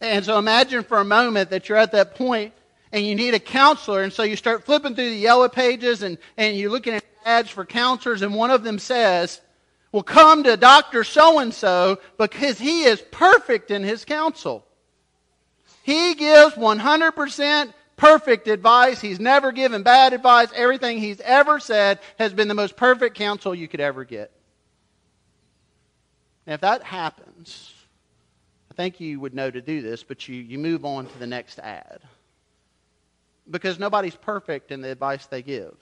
And 0.00 0.24
so 0.24 0.38
imagine 0.38 0.82
for 0.84 0.98
a 0.98 1.04
moment 1.04 1.50
that 1.50 1.68
you're 1.68 1.78
at 1.78 1.92
that 1.92 2.14
point 2.14 2.54
and 2.92 3.04
you 3.04 3.14
need 3.14 3.34
a 3.34 3.40
counselor. 3.40 4.02
And 4.02 4.12
so 4.12 4.22
you 4.22 4.36
start 4.36 4.64
flipping 4.64 4.94
through 4.94 5.10
the 5.10 5.16
yellow 5.16 5.48
pages 5.48 6.02
and, 6.02 6.18
and 6.36 6.56
you're 6.56 6.70
looking 6.70 6.94
at 6.94 7.04
ads 7.24 7.50
for 7.50 7.64
counselors. 7.64 8.22
And 8.22 8.34
one 8.34 8.50
of 8.50 8.62
them 8.62 8.78
says, 8.78 9.40
well, 9.92 10.02
come 10.02 10.44
to 10.44 10.56
Dr. 10.56 11.04
So-and-so 11.04 11.98
because 12.16 12.58
he 12.58 12.84
is 12.84 13.02
perfect 13.10 13.70
in 13.70 13.82
his 13.82 14.04
counsel. 14.04 14.64
He 15.82 16.14
gives 16.14 16.54
100% 16.54 17.72
perfect 17.96 18.48
advice. 18.48 19.00
He's 19.00 19.18
never 19.18 19.52
given 19.52 19.82
bad 19.82 20.12
advice. 20.12 20.48
Everything 20.54 20.98
he's 20.98 21.20
ever 21.20 21.58
said 21.58 21.98
has 22.18 22.32
been 22.32 22.48
the 22.48 22.54
most 22.54 22.76
perfect 22.76 23.16
counsel 23.16 23.54
you 23.54 23.68
could 23.68 23.80
ever 23.80 24.04
get. 24.04 24.30
And 26.46 26.54
if 26.54 26.60
that 26.60 26.82
happens, 26.82 27.72
I 28.70 28.74
think 28.74 29.00
you 29.00 29.20
would 29.20 29.34
know 29.34 29.50
to 29.50 29.60
do 29.60 29.82
this, 29.82 30.02
but 30.02 30.28
you, 30.28 30.36
you 30.36 30.58
move 30.58 30.84
on 30.84 31.06
to 31.06 31.18
the 31.18 31.26
next 31.26 31.58
ad. 31.58 32.00
Because 33.50 33.78
nobody's 33.78 34.14
perfect 34.14 34.70
in 34.70 34.80
the 34.80 34.90
advice 34.90 35.26
they 35.26 35.42
give. 35.42 35.76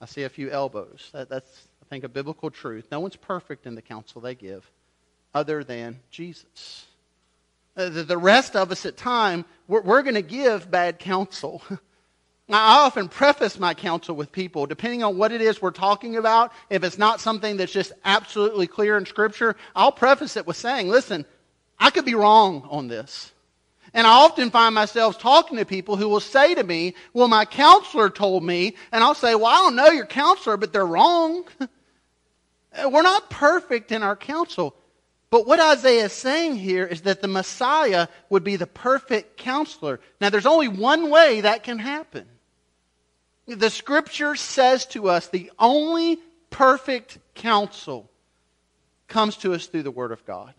I 0.00 0.06
see 0.06 0.22
a 0.22 0.28
few 0.28 0.50
elbows. 0.50 1.10
That, 1.12 1.28
that's, 1.28 1.68
I 1.82 1.84
think, 1.88 2.04
a 2.04 2.08
biblical 2.08 2.50
truth. 2.50 2.86
No 2.90 3.00
one's 3.00 3.16
perfect 3.16 3.66
in 3.66 3.74
the 3.74 3.82
counsel 3.82 4.20
they 4.20 4.34
give 4.34 4.70
other 5.34 5.62
than 5.62 6.00
Jesus. 6.10 6.86
Uh, 7.76 7.90
the, 7.90 8.02
the 8.02 8.16
rest 8.16 8.56
of 8.56 8.72
us 8.72 8.86
at 8.86 8.96
time, 8.96 9.44
we're, 9.68 9.82
we're 9.82 10.02
going 10.02 10.14
to 10.14 10.22
give 10.22 10.70
bad 10.70 10.98
counsel. 10.98 11.62
I 12.48 12.84
often 12.84 13.08
preface 13.08 13.58
my 13.58 13.74
counsel 13.74 14.14
with 14.14 14.30
people, 14.30 14.66
depending 14.66 15.02
on 15.02 15.18
what 15.18 15.32
it 15.32 15.40
is 15.40 15.60
we're 15.60 15.72
talking 15.72 16.16
about. 16.16 16.52
If 16.70 16.84
it's 16.84 16.96
not 16.96 17.20
something 17.20 17.56
that's 17.56 17.72
just 17.72 17.92
absolutely 18.04 18.66
clear 18.66 18.96
in 18.96 19.04
Scripture, 19.04 19.56
I'll 19.74 19.92
preface 19.92 20.36
it 20.36 20.46
with 20.46 20.56
saying, 20.56 20.88
listen, 20.88 21.26
I 21.78 21.90
could 21.90 22.04
be 22.04 22.14
wrong 22.14 22.66
on 22.70 22.86
this. 22.86 23.32
And 23.96 24.06
I 24.06 24.10
often 24.10 24.50
find 24.50 24.74
myself 24.74 25.18
talking 25.18 25.56
to 25.56 25.64
people 25.64 25.96
who 25.96 26.10
will 26.10 26.20
say 26.20 26.54
to 26.54 26.62
me, 26.62 26.94
well, 27.14 27.28
my 27.28 27.46
counselor 27.46 28.10
told 28.10 28.44
me, 28.44 28.74
and 28.92 29.02
I'll 29.02 29.14
say, 29.14 29.34
well, 29.34 29.46
I 29.46 29.56
don't 29.56 29.74
know 29.74 29.86
your 29.86 30.04
counselor, 30.04 30.58
but 30.58 30.70
they're 30.70 30.84
wrong. 30.84 31.44
we're 32.84 33.00
not 33.00 33.30
perfect 33.30 33.92
in 33.92 34.02
our 34.02 34.14
counsel. 34.14 34.76
But 35.30 35.46
what 35.46 35.60
Isaiah 35.60 36.04
is 36.04 36.12
saying 36.12 36.56
here 36.56 36.84
is 36.84 37.00
that 37.02 37.22
the 37.22 37.28
Messiah 37.28 38.08
would 38.28 38.44
be 38.44 38.56
the 38.56 38.66
perfect 38.66 39.38
counselor. 39.38 39.98
Now, 40.20 40.28
there's 40.28 40.44
only 40.44 40.68
one 40.68 41.08
way 41.08 41.40
that 41.40 41.62
can 41.62 41.78
happen. 41.78 42.26
The 43.46 43.70
scripture 43.70 44.36
says 44.36 44.84
to 44.88 45.08
us 45.08 45.28
the 45.28 45.50
only 45.58 46.18
perfect 46.50 47.16
counsel 47.34 48.10
comes 49.08 49.38
to 49.38 49.54
us 49.54 49.68
through 49.68 49.84
the 49.84 49.90
Word 49.90 50.12
of 50.12 50.26
God. 50.26 50.52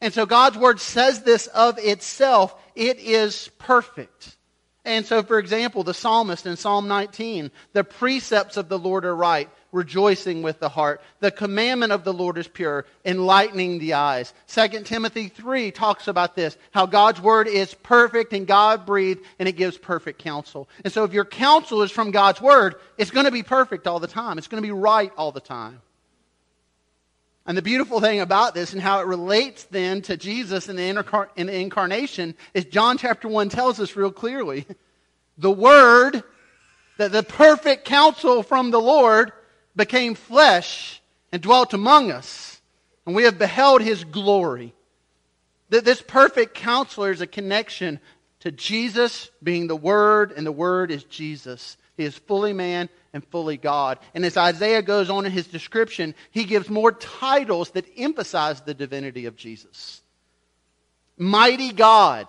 And 0.00 0.14
so 0.14 0.26
God's 0.26 0.56
Word 0.56 0.80
says 0.80 1.22
this 1.22 1.46
of 1.48 1.78
itself 1.78 2.54
it 2.74 2.98
is 2.98 3.50
perfect. 3.58 4.36
And 4.84 5.04
so, 5.04 5.22
for 5.22 5.38
example, 5.38 5.82
the 5.82 5.92
psalmist 5.92 6.46
in 6.46 6.56
Psalm 6.56 6.88
19, 6.88 7.50
the 7.74 7.84
precepts 7.84 8.56
of 8.56 8.70
the 8.70 8.78
Lord 8.78 9.04
are 9.04 9.14
right, 9.14 9.50
rejoicing 9.70 10.40
with 10.40 10.60
the 10.60 10.70
heart. 10.70 11.02
The 11.20 11.30
commandment 11.30 11.92
of 11.92 12.04
the 12.04 12.14
Lord 12.14 12.38
is 12.38 12.48
pure, 12.48 12.86
enlightening 13.04 13.80
the 13.80 13.94
eyes. 13.94 14.32
2 14.46 14.84
Timothy 14.84 15.28
3 15.28 15.72
talks 15.72 16.08
about 16.08 16.36
this, 16.36 16.56
how 16.70 16.86
God's 16.86 17.20
word 17.20 17.48
is 17.48 17.74
perfect 17.74 18.32
and 18.32 18.46
God 18.46 18.86
breathed 18.86 19.20
and 19.38 19.46
it 19.46 19.56
gives 19.56 19.76
perfect 19.76 20.20
counsel. 20.20 20.70
And 20.84 20.92
so 20.92 21.04
if 21.04 21.12
your 21.12 21.26
counsel 21.26 21.82
is 21.82 21.90
from 21.90 22.10
God's 22.10 22.40
word, 22.40 22.76
it's 22.96 23.10
going 23.10 23.26
to 23.26 23.32
be 23.32 23.42
perfect 23.42 23.86
all 23.86 24.00
the 24.00 24.06
time. 24.06 24.38
It's 24.38 24.48
going 24.48 24.62
to 24.62 24.66
be 24.66 24.72
right 24.72 25.12
all 25.18 25.32
the 25.32 25.40
time. 25.40 25.82
And 27.48 27.56
the 27.56 27.62
beautiful 27.62 27.98
thing 27.98 28.20
about 28.20 28.54
this 28.54 28.74
and 28.74 28.82
how 28.82 29.00
it 29.00 29.06
relates 29.06 29.64
then 29.64 30.02
to 30.02 30.18
Jesus 30.18 30.68
in 30.68 30.76
the, 30.76 30.82
incar- 30.82 31.30
in 31.34 31.46
the 31.46 31.58
incarnation 31.58 32.34
is 32.52 32.66
John 32.66 32.98
chapter 32.98 33.26
1 33.26 33.48
tells 33.48 33.80
us 33.80 33.96
real 33.96 34.12
clearly. 34.12 34.64
The 35.40 35.52
Word, 35.52 36.24
that 36.96 37.12
the 37.12 37.22
perfect 37.22 37.84
counsel 37.84 38.42
from 38.42 38.72
the 38.72 38.80
Lord, 38.80 39.30
became 39.76 40.16
flesh 40.16 41.00
and 41.30 41.40
dwelt 41.40 41.74
among 41.74 42.10
us, 42.10 42.60
and 43.06 43.14
we 43.14 43.22
have 43.22 43.38
beheld 43.38 43.80
his 43.80 44.02
glory. 44.02 44.74
That 45.68 45.84
this 45.84 46.02
perfect 46.02 46.54
counselor 46.54 47.12
is 47.12 47.20
a 47.20 47.26
connection 47.28 48.00
to 48.40 48.50
Jesus 48.50 49.30
being 49.40 49.68
the 49.68 49.76
Word, 49.76 50.32
and 50.32 50.44
the 50.44 50.50
Word 50.50 50.90
is 50.90 51.04
Jesus. 51.04 51.76
He 51.98 52.04
is 52.04 52.16
fully 52.16 52.52
man 52.52 52.88
and 53.12 53.24
fully 53.26 53.56
God. 53.56 53.98
And 54.14 54.24
as 54.24 54.36
Isaiah 54.36 54.82
goes 54.82 55.10
on 55.10 55.26
in 55.26 55.32
his 55.32 55.48
description, 55.48 56.14
he 56.30 56.44
gives 56.44 56.70
more 56.70 56.92
titles 56.92 57.72
that 57.72 57.86
emphasize 57.96 58.60
the 58.60 58.72
divinity 58.72 59.26
of 59.26 59.36
Jesus. 59.36 60.00
Mighty 61.18 61.72
God. 61.72 62.28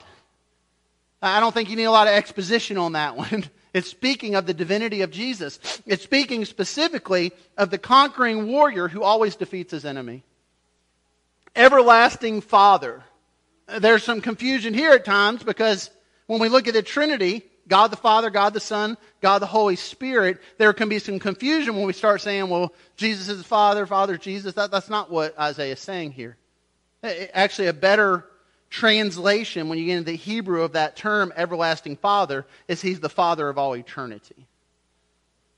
I 1.22 1.40
don't 1.40 1.54
think 1.54 1.70
you 1.70 1.76
need 1.76 1.84
a 1.84 1.92
lot 1.92 2.08
of 2.08 2.14
exposition 2.14 2.78
on 2.78 2.94
that 2.94 3.16
one. 3.16 3.46
It's 3.72 3.88
speaking 3.88 4.34
of 4.34 4.48
the 4.48 4.54
divinity 4.56 5.04
of 5.04 5.12
Jesus. 5.12 5.60
It's 5.86 6.02
speaking 6.02 6.44
specifically 6.46 7.32
of 7.56 7.70
the 7.70 7.78
conquering 7.78 8.48
warrior 8.48 8.88
who 8.88 9.04
always 9.04 9.36
defeats 9.36 9.70
his 9.70 9.86
enemy. 9.86 10.24
Everlasting 11.56 12.42
Father. 12.42 13.04
There's 13.68 14.04
some 14.04 14.22
confusion 14.22 14.74
here 14.74 14.94
at 14.94 15.06
times 15.06 15.44
because 15.44 15.92
when 16.26 16.40
we 16.40 16.50
look 16.50 16.68
at 16.68 16.74
the 16.74 16.82
Trinity, 16.82 17.44
God 17.70 17.92
the 17.92 17.98
Father, 17.98 18.30
God 18.32 18.54
the 18.54 18.60
Son, 18.60 18.98
God 19.22 19.40
the 19.40 19.46
Holy 19.46 19.76
Spirit, 19.76 20.42
there 20.58 20.74
can 20.74 20.90
be 20.90 21.00
some 21.00 21.20
confusion 21.20 21.76
when 21.76 21.86
we 21.86 21.94
start 21.94 22.20
saying, 22.20 22.50
well, 22.50 22.74
Jesus 22.98 23.30
is 23.30 23.38
the 23.38 23.44
Father, 23.44 23.86
Father 23.86 24.18
Jesus. 24.18 24.56
That, 24.56 24.72
that's 24.72 24.90
not 24.90 25.12
what 25.12 25.38
Isaiah 25.40 25.74
is 25.74 25.80
saying 25.80 26.12
here. 26.12 26.36
Eh, 27.04 27.08
eh, 27.08 27.28
actually, 27.34 27.68
a 27.68 27.74
better 27.74 28.26
translation, 28.72 29.70
when 29.70 29.78
you 29.78 29.86
get 29.86 30.00
into 30.00 30.12
the 30.12 30.18
Hebrew 30.18 30.64
of 30.64 30.74
that 30.74 30.96
term, 30.96 31.32
everlasting 31.36 31.96
Father, 31.98 32.46
is 32.68 32.82
He's 32.82 33.00
the 33.00 33.10
Father 33.10 33.48
of 33.48 33.58
all 33.58 33.76
eternity. 33.76 34.48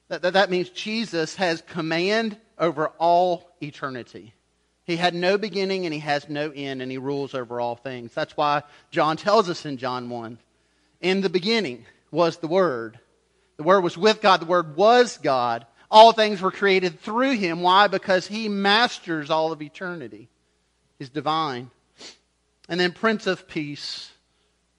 That, 0.10 0.22
that, 0.24 0.34
that 0.34 0.52
means 0.52 0.70
Jesus 0.70 1.36
has 1.38 1.62
command 1.62 2.38
over 2.60 2.88
all 3.00 3.50
eternity. 3.62 4.34
He 4.84 4.98
had 4.98 5.14
no 5.14 5.38
beginning 5.38 5.86
and 5.86 5.94
He 5.94 6.02
has 6.02 6.28
no 6.28 6.52
end, 6.52 6.82
and 6.82 6.92
He 6.92 6.98
rules 6.98 7.34
over 7.34 7.62
all 7.62 7.78
things. 7.78 8.14
That's 8.14 8.36
why 8.36 8.64
John 8.92 9.16
tells 9.16 9.50
us 9.50 9.66
in 9.66 9.78
John 9.78 10.10
1 10.10 10.38
In 11.00 11.22
the 11.22 11.30
beginning 11.30 11.86
was 12.12 12.38
the 12.38 12.48
Word. 12.48 13.00
The 13.58 13.64
Word 13.64 13.82
was 13.82 13.98
with 13.98 14.22
God, 14.22 14.42
the 14.42 14.46
Word 14.46 14.76
was 14.76 15.18
God. 15.18 15.66
All 15.90 16.14
things 16.14 16.42
were 16.42 16.52
created 16.52 17.00
through 17.02 17.32
Him. 17.32 17.62
Why? 17.62 17.88
Because 17.88 18.28
He 18.28 18.48
masters 18.48 19.30
all 19.30 19.52
of 19.52 19.62
eternity. 19.62 20.30
He's 21.00 21.10
divine. 21.10 21.72
And 22.70 22.80
then 22.80 22.92
Prince 22.94 23.28
of 23.28 23.48
Peace. 23.48 24.12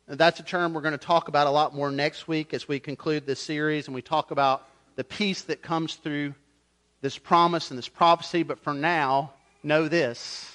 That's 0.08 0.40
a 0.40 0.44
term 0.44 0.72
we're 0.72 0.80
going 0.80 0.92
to 0.92 0.98
talk 0.98 1.28
about 1.28 1.46
a 1.46 1.50
lot 1.50 1.74
more 1.74 1.90
next 1.90 2.28
week 2.28 2.54
as 2.54 2.66
we 2.66 2.80
conclude 2.80 3.26
this 3.26 3.40
series 3.40 3.86
and 3.86 3.94
we 3.94 4.02
talk 4.02 4.30
about 4.30 4.66
the 4.96 5.04
peace 5.04 5.42
that 5.42 5.62
comes 5.62 5.94
through 5.94 6.34
this 7.00 7.18
promise 7.18 7.70
and 7.70 7.78
this 7.78 7.88
prophecy. 7.88 8.42
But 8.42 8.58
for 8.58 8.74
now, 8.74 9.32
know 9.62 9.88
this 9.88 10.48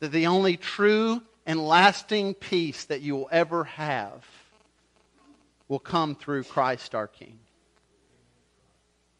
that 0.00 0.12
the 0.12 0.26
only 0.26 0.56
true 0.56 1.20
and 1.44 1.66
lasting 1.66 2.34
peace 2.34 2.84
that 2.84 3.00
you 3.00 3.16
will 3.16 3.28
ever 3.32 3.64
have 3.64 4.24
will 5.68 5.78
come 5.78 6.14
through 6.14 6.44
Christ 6.44 6.94
our 6.94 7.06
King. 7.06 7.38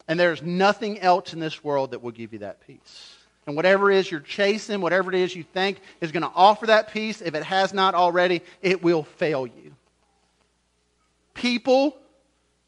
And 0.08 0.18
there's 0.18 0.42
nothing 0.42 0.98
else 1.00 1.34
in 1.34 1.40
this 1.40 1.62
world 1.62 1.90
that 1.90 2.02
will 2.02 2.12
give 2.12 2.32
you 2.32 2.38
that 2.40 2.66
peace. 2.66 3.14
And 3.46 3.56
whatever 3.56 3.90
it 3.90 3.98
is 3.98 4.10
you're 4.10 4.20
chasing, 4.20 4.80
whatever 4.80 5.10
it 5.12 5.18
is 5.18 5.34
you 5.34 5.42
think 5.42 5.80
is 6.00 6.12
going 6.12 6.22
to 6.22 6.32
offer 6.34 6.66
that 6.66 6.92
peace, 6.92 7.20
if 7.20 7.34
it 7.34 7.42
has 7.42 7.72
not 7.72 7.94
already, 7.94 8.42
it 8.62 8.82
will 8.82 9.04
fail 9.04 9.46
you. 9.46 9.74
People 11.34 11.96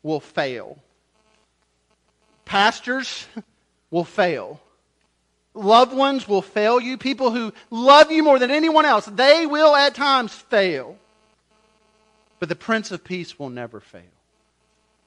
will 0.02 0.20
fail. 0.20 0.78
Pastors 2.44 3.26
will 3.90 4.04
fail. 4.04 4.60
Loved 5.54 5.92
ones 5.94 6.28
will 6.28 6.42
fail 6.42 6.80
you. 6.80 6.96
People 6.96 7.30
who 7.30 7.52
love 7.70 8.10
you 8.12 8.22
more 8.22 8.38
than 8.38 8.50
anyone 8.50 8.84
else, 8.84 9.06
they 9.06 9.46
will 9.46 9.74
at 9.74 9.94
times 9.94 10.32
fail. 10.32 10.96
But 12.40 12.48
the 12.48 12.57
Prince 12.57 12.90
of 12.90 13.05
Peace 13.05 13.38
will 13.38 13.51
never 13.51 13.80
fail. 13.80 14.03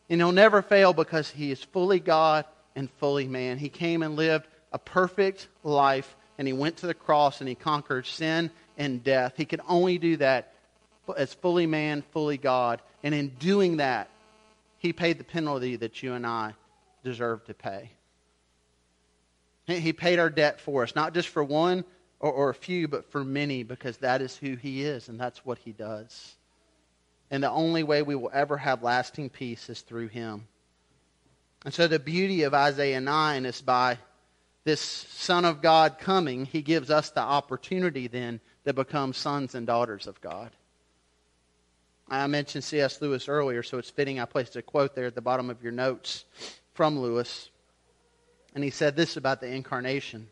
And 0.09 0.21
he'll 0.21 0.31
never 0.31 0.61
fail 0.61 0.93
because 0.93 1.29
he 1.31 1.51
is 1.51 1.63
fully 1.63 1.99
God 1.99 2.45
and 2.75 2.89
fully 2.99 3.27
man. 3.27 3.57
He 3.57 3.69
came 3.69 4.03
and 4.03 4.15
lived 4.15 4.47
a 4.71 4.77
perfect 4.77 5.47
life, 5.63 6.15
and 6.37 6.47
he 6.47 6.53
went 6.53 6.77
to 6.77 6.87
the 6.87 6.93
cross 6.93 7.41
and 7.41 7.47
he 7.49 7.55
conquered 7.55 8.05
sin 8.05 8.51
and 8.77 9.03
death. 9.03 9.33
He 9.35 9.45
could 9.45 9.61
only 9.67 9.97
do 9.97 10.17
that 10.17 10.53
as 11.17 11.33
fully 11.33 11.65
man, 11.65 12.03
fully 12.11 12.37
God. 12.37 12.81
And 13.01 13.13
in 13.13 13.29
doing 13.39 13.77
that, 13.77 14.09
he 14.77 14.93
paid 14.93 15.17
the 15.17 15.23
penalty 15.23 15.75
that 15.77 16.03
you 16.03 16.13
and 16.13 16.27
I 16.27 16.53
deserve 17.03 17.43
to 17.45 17.53
pay. 17.53 17.91
He 19.65 19.93
paid 19.93 20.19
our 20.19 20.29
debt 20.29 20.59
for 20.59 20.83
us, 20.83 20.95
not 20.95 21.13
just 21.13 21.29
for 21.29 21.43
one 21.43 21.85
or, 22.19 22.31
or 22.31 22.49
a 22.49 22.53
few, 22.53 22.87
but 22.87 23.09
for 23.11 23.23
many, 23.23 23.63
because 23.63 23.97
that 23.97 24.21
is 24.21 24.35
who 24.35 24.55
he 24.55 24.83
is 24.83 25.07
and 25.07 25.19
that's 25.19 25.45
what 25.45 25.57
he 25.59 25.71
does. 25.71 26.35
And 27.31 27.43
the 27.43 27.49
only 27.49 27.83
way 27.83 28.01
we 28.01 28.15
will 28.15 28.31
ever 28.33 28.57
have 28.57 28.83
lasting 28.83 29.29
peace 29.29 29.69
is 29.69 29.81
through 29.81 30.07
him. 30.07 30.47
And 31.65 31.73
so 31.73 31.87
the 31.87 31.99
beauty 31.99 32.43
of 32.43 32.53
Isaiah 32.53 33.01
9 33.01 33.45
is 33.45 33.61
by 33.61 33.97
this 34.65 34.81
Son 34.81 35.43
of 35.45 35.61
God 35.61 35.97
coming, 35.99 36.45
he 36.45 36.61
gives 36.61 36.89
us 36.89 37.09
the 37.09 37.21
opportunity 37.21 38.07
then 38.07 38.39
to 38.65 38.73
become 38.73 39.13
sons 39.13 39.55
and 39.55 39.67
daughters 39.67 40.07
of 40.07 40.21
God. 40.21 40.51
I 42.09 42.27
mentioned 42.27 42.63
C.S. 42.63 43.01
Lewis 43.01 43.27
earlier, 43.27 43.63
so 43.63 43.77
it's 43.77 43.89
fitting 43.89 44.19
I 44.19 44.25
placed 44.25 44.55
a 44.55 44.61
quote 44.61 44.95
there 44.95 45.07
at 45.07 45.15
the 45.15 45.21
bottom 45.21 45.49
of 45.49 45.63
your 45.63 45.71
notes 45.71 46.25
from 46.73 46.99
Lewis. 46.99 47.49
And 48.55 48.63
he 48.63 48.69
said 48.69 48.95
this 48.95 49.17
about 49.17 49.41
the 49.41 49.47
incarnation 49.47 50.27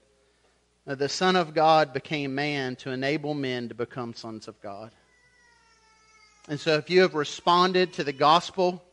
The 0.85 1.09
Son 1.09 1.35
of 1.35 1.53
God 1.53 1.93
became 1.93 2.35
man 2.35 2.75
to 2.77 2.91
enable 2.91 3.33
men 3.33 3.69
to 3.69 3.75
become 3.75 4.13
sons 4.13 4.47
of 4.47 4.61
God. 4.61 4.91
And 6.47 6.59
so 6.59 6.75
if 6.75 6.89
you 6.89 7.01
have 7.01 7.13
responded 7.13 7.93
to 7.93 8.03
the 8.03 8.13
gospel, 8.13 8.83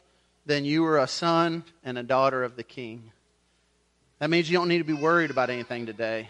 then 0.46 0.64
you 0.64 0.84
are 0.86 0.98
a 0.98 1.06
son 1.06 1.64
and 1.84 1.98
a 1.98 2.02
daughter 2.02 2.44
of 2.44 2.56
the 2.56 2.62
King. 2.62 3.10
That 4.18 4.30
means 4.30 4.50
you 4.50 4.58
don't 4.58 4.68
need 4.68 4.78
to 4.78 4.84
be 4.84 4.92
worried 4.92 5.30
about 5.30 5.50
anything 5.50 5.86
today. 5.86 6.28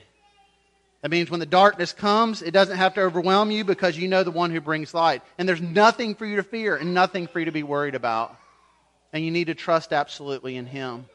That 1.03 1.11
means 1.11 1.31
when 1.31 1.41
the 1.41 1.47
darkness 1.47 1.93
comes, 1.93 2.43
it 2.43 2.51
doesn't 2.51 2.77
have 2.77 2.95
to 2.95 3.03
overwhelm 3.03 3.51
you 3.51 3.65
because 3.65 3.97
you 3.97 4.09
know 4.09 4.25
the 4.25 4.31
one 4.31 4.51
who 4.51 4.61
brings 4.61 4.93
light. 4.93 5.23
And 5.39 5.49
there's 5.49 5.61
nothing 5.61 6.15
for 6.15 6.27
you 6.27 6.37
to 6.37 6.43
fear 6.43 6.77
and 6.77 6.93
nothing 6.93 7.29
for 7.29 7.39
you 7.39 7.45
to 7.45 7.53
be 7.53 7.63
worried 7.63 7.95
about. 7.95 8.37
And 9.13 9.25
you 9.25 9.31
need 9.31 9.47
to 9.47 9.55
trust 9.55 9.93
absolutely 9.93 10.57
in 10.57 10.67
Him. 10.67 11.07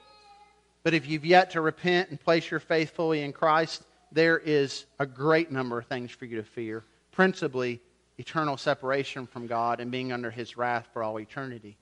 But 0.84 0.94
if 0.94 1.08
you've 1.08 1.26
yet 1.26 1.52
to 1.52 1.62
repent 1.62 2.10
and 2.10 2.20
place 2.20 2.50
your 2.50 2.60
faith 2.60 2.92
fully 2.92 3.22
in 3.22 3.34
Christ, 3.34 3.84
there 4.12 4.38
is 4.38 4.86
a 5.00 5.06
great 5.06 5.52
number 5.52 5.78
of 5.78 5.88
things 5.88 6.12
for 6.12 6.26
you 6.26 6.38
to 6.38 6.44
fear, 6.44 6.84
principally 7.12 7.82
eternal 8.18 8.58
separation 8.58 9.28
from 9.28 9.48
God 9.48 9.80
and 9.80 9.92
being 9.92 10.12
under 10.12 10.32
His 10.32 10.58
wrath 10.58 10.88
for 10.94 11.04
all 11.04 11.20
eternity. 11.20 11.78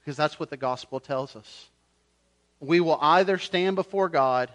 Because 0.00 0.16
that's 0.16 0.38
what 0.38 0.50
the 0.50 0.56
gospel 0.56 1.00
tells 1.00 1.36
us. 1.36 1.68
We 2.60 2.80
will 2.80 2.98
either 3.00 3.38
stand 3.38 3.76
before 3.76 4.08
God 4.08 4.50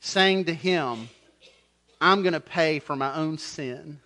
saying 0.00 0.46
to 0.46 0.54
Him, 0.54 1.08
I'm 2.00 2.22
going 2.22 2.34
to 2.34 2.40
pay 2.40 2.78
for 2.78 2.96
my 2.96 3.14
own 3.14 3.38
sin. 3.38 4.00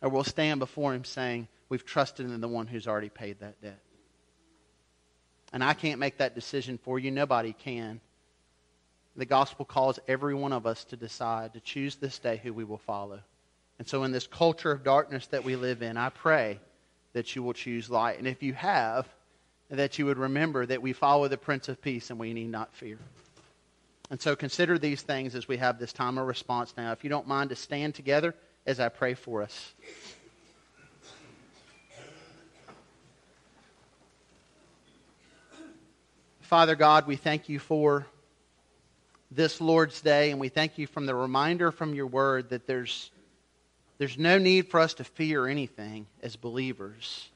Or 0.00 0.08
we'll 0.08 0.24
stand 0.24 0.60
before 0.60 0.94
him 0.94 1.04
saying, 1.04 1.48
We've 1.68 1.84
trusted 1.84 2.24
in 2.24 2.40
the 2.40 2.48
one 2.48 2.66
who's 2.66 2.88
already 2.88 3.10
paid 3.10 3.40
that 3.40 3.60
debt. 3.60 3.80
And 5.52 5.62
I 5.62 5.74
can't 5.74 6.00
make 6.00 6.18
that 6.18 6.34
decision 6.34 6.78
for 6.78 6.98
you. 6.98 7.10
Nobody 7.10 7.52
can. 7.52 8.00
The 9.16 9.26
gospel 9.26 9.66
calls 9.66 9.98
every 10.08 10.34
one 10.34 10.54
of 10.54 10.66
us 10.66 10.84
to 10.84 10.96
decide, 10.96 11.52
to 11.54 11.60
choose 11.60 11.96
this 11.96 12.18
day 12.18 12.40
who 12.42 12.54
we 12.54 12.64
will 12.64 12.78
follow. 12.78 13.20
And 13.78 13.86
so, 13.86 14.02
in 14.04 14.12
this 14.12 14.26
culture 14.26 14.72
of 14.72 14.82
darkness 14.82 15.26
that 15.28 15.44
we 15.44 15.56
live 15.56 15.82
in, 15.82 15.96
I 15.96 16.08
pray 16.08 16.58
that 17.12 17.36
you 17.36 17.42
will 17.42 17.52
choose 17.52 17.88
light. 17.88 18.18
And 18.18 18.26
if 18.26 18.42
you 18.42 18.52
have, 18.54 19.08
that 19.70 19.98
you 19.98 20.06
would 20.06 20.18
remember 20.18 20.66
that 20.66 20.82
we 20.82 20.92
follow 20.92 21.28
the 21.28 21.36
Prince 21.36 21.68
of 21.68 21.80
Peace 21.80 22.10
and 22.10 22.18
we 22.18 22.32
need 22.32 22.50
not 22.50 22.74
fear. 22.74 22.98
And 24.10 24.20
so 24.20 24.34
consider 24.34 24.78
these 24.78 25.02
things 25.02 25.34
as 25.34 25.46
we 25.46 25.58
have 25.58 25.78
this 25.78 25.92
time 25.92 26.16
of 26.18 26.26
response 26.26 26.74
now. 26.76 26.92
If 26.92 27.04
you 27.04 27.10
don't 27.10 27.28
mind 27.28 27.50
to 27.50 27.56
stand 27.56 27.94
together 27.94 28.34
as 28.66 28.80
I 28.80 28.88
pray 28.88 29.14
for 29.14 29.42
us. 29.42 29.72
Father 36.40 36.76
God, 36.76 37.06
we 37.06 37.16
thank 37.16 37.50
you 37.50 37.58
for 37.58 38.06
this 39.30 39.60
Lord's 39.60 40.00
Day, 40.00 40.30
and 40.30 40.40
we 40.40 40.48
thank 40.48 40.78
you 40.78 40.86
from 40.86 41.04
the 41.04 41.14
reminder 41.14 41.70
from 41.70 41.94
your 41.94 42.06
word 42.06 42.48
that 42.48 42.66
there's, 42.66 43.10
there's 43.98 44.16
no 44.16 44.38
need 44.38 44.68
for 44.68 44.80
us 44.80 44.94
to 44.94 45.04
fear 45.04 45.46
anything 45.46 46.06
as 46.22 46.36
believers. 46.36 47.28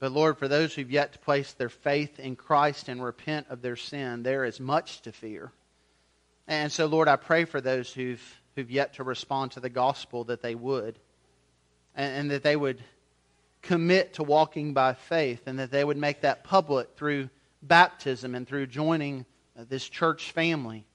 But 0.00 0.12
Lord, 0.12 0.38
for 0.38 0.48
those 0.48 0.74
who've 0.74 0.90
yet 0.90 1.12
to 1.12 1.18
place 1.18 1.52
their 1.52 1.68
faith 1.68 2.18
in 2.18 2.34
Christ 2.34 2.88
and 2.88 3.04
repent 3.04 3.46
of 3.50 3.60
their 3.60 3.76
sin, 3.76 4.22
there 4.22 4.46
is 4.46 4.58
much 4.58 5.02
to 5.02 5.12
fear. 5.12 5.52
And 6.48 6.72
so, 6.72 6.86
Lord, 6.86 7.06
I 7.06 7.16
pray 7.16 7.44
for 7.44 7.60
those 7.60 7.92
who've, 7.92 8.22
who've 8.56 8.70
yet 8.70 8.94
to 8.94 9.04
respond 9.04 9.52
to 9.52 9.60
the 9.60 9.68
gospel 9.68 10.24
that 10.24 10.40
they 10.40 10.54
would, 10.54 10.98
and, 11.94 12.14
and 12.14 12.30
that 12.30 12.42
they 12.42 12.56
would 12.56 12.82
commit 13.60 14.14
to 14.14 14.22
walking 14.22 14.72
by 14.72 14.94
faith, 14.94 15.42
and 15.46 15.58
that 15.58 15.70
they 15.70 15.84
would 15.84 15.98
make 15.98 16.22
that 16.22 16.44
public 16.44 16.96
through 16.96 17.28
baptism 17.62 18.34
and 18.34 18.48
through 18.48 18.66
joining 18.66 19.26
uh, 19.58 19.64
this 19.68 19.86
church 19.86 20.32
family. 20.32 20.86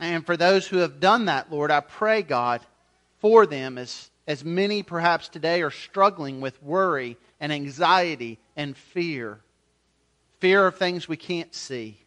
And 0.00 0.24
for 0.24 0.38
those 0.38 0.66
who 0.66 0.78
have 0.78 0.98
done 0.98 1.26
that, 1.26 1.52
Lord, 1.52 1.70
I 1.70 1.80
pray, 1.80 2.22
God, 2.22 2.62
for 3.20 3.46
them 3.46 3.78
as, 3.78 4.10
as 4.26 4.44
many 4.44 4.82
perhaps 4.82 5.28
today 5.28 5.62
are 5.62 5.70
struggling 5.70 6.40
with 6.40 6.62
worry 6.62 7.16
and 7.38 7.52
anxiety 7.52 8.38
and 8.56 8.76
fear. 8.76 9.40
Fear 10.40 10.66
of 10.66 10.76
things 10.76 11.06
we 11.06 11.16
can't 11.16 11.54
see, 11.54 11.98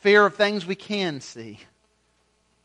fear 0.00 0.26
of 0.26 0.34
things 0.34 0.64
we 0.64 0.76
can 0.76 1.20
see. 1.20 1.58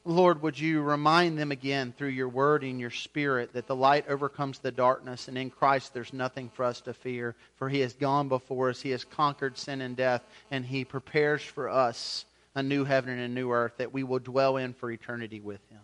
Lord, 0.03 0.41
would 0.41 0.59
you 0.59 0.81
remind 0.81 1.37
them 1.37 1.51
again 1.51 1.93
through 1.95 2.09
your 2.09 2.29
word 2.29 2.63
and 2.63 2.79
your 2.79 2.89
spirit 2.89 3.53
that 3.53 3.67
the 3.67 3.75
light 3.75 4.09
overcomes 4.09 4.57
the 4.57 4.71
darkness, 4.71 5.27
and 5.27 5.37
in 5.37 5.51
Christ 5.51 5.93
there's 5.93 6.11
nothing 6.11 6.49
for 6.49 6.65
us 6.65 6.81
to 6.81 6.93
fear, 6.93 7.35
for 7.57 7.69
he 7.69 7.81
has 7.81 7.93
gone 7.93 8.27
before 8.27 8.69
us, 8.69 8.81
he 8.81 8.89
has 8.91 9.03
conquered 9.03 9.59
sin 9.59 9.81
and 9.81 9.95
death, 9.95 10.23
and 10.49 10.65
he 10.65 10.85
prepares 10.85 11.43
for 11.43 11.69
us 11.69 12.25
a 12.55 12.63
new 12.63 12.83
heaven 12.83 13.11
and 13.11 13.21
a 13.21 13.27
new 13.27 13.51
earth 13.51 13.73
that 13.77 13.93
we 13.93 14.03
will 14.03 14.19
dwell 14.19 14.57
in 14.57 14.73
for 14.73 14.89
eternity 14.89 15.39
with 15.39 15.61
him. 15.69 15.79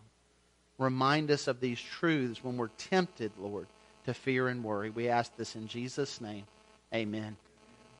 Remind 0.77 1.31
us 1.31 1.47
of 1.47 1.59
these 1.59 1.81
truths 1.81 2.43
when 2.43 2.57
we're 2.57 2.69
tempted, 2.77 3.31
Lord, 3.39 3.67
to 4.05 4.13
fear 4.13 4.47
and 4.47 4.63
worry. 4.63 4.89
We 4.89 5.09
ask 5.09 5.35
this 5.35 5.55
in 5.55 5.67
Jesus' 5.67 6.21
name. 6.21 6.43
Amen. 6.93 7.37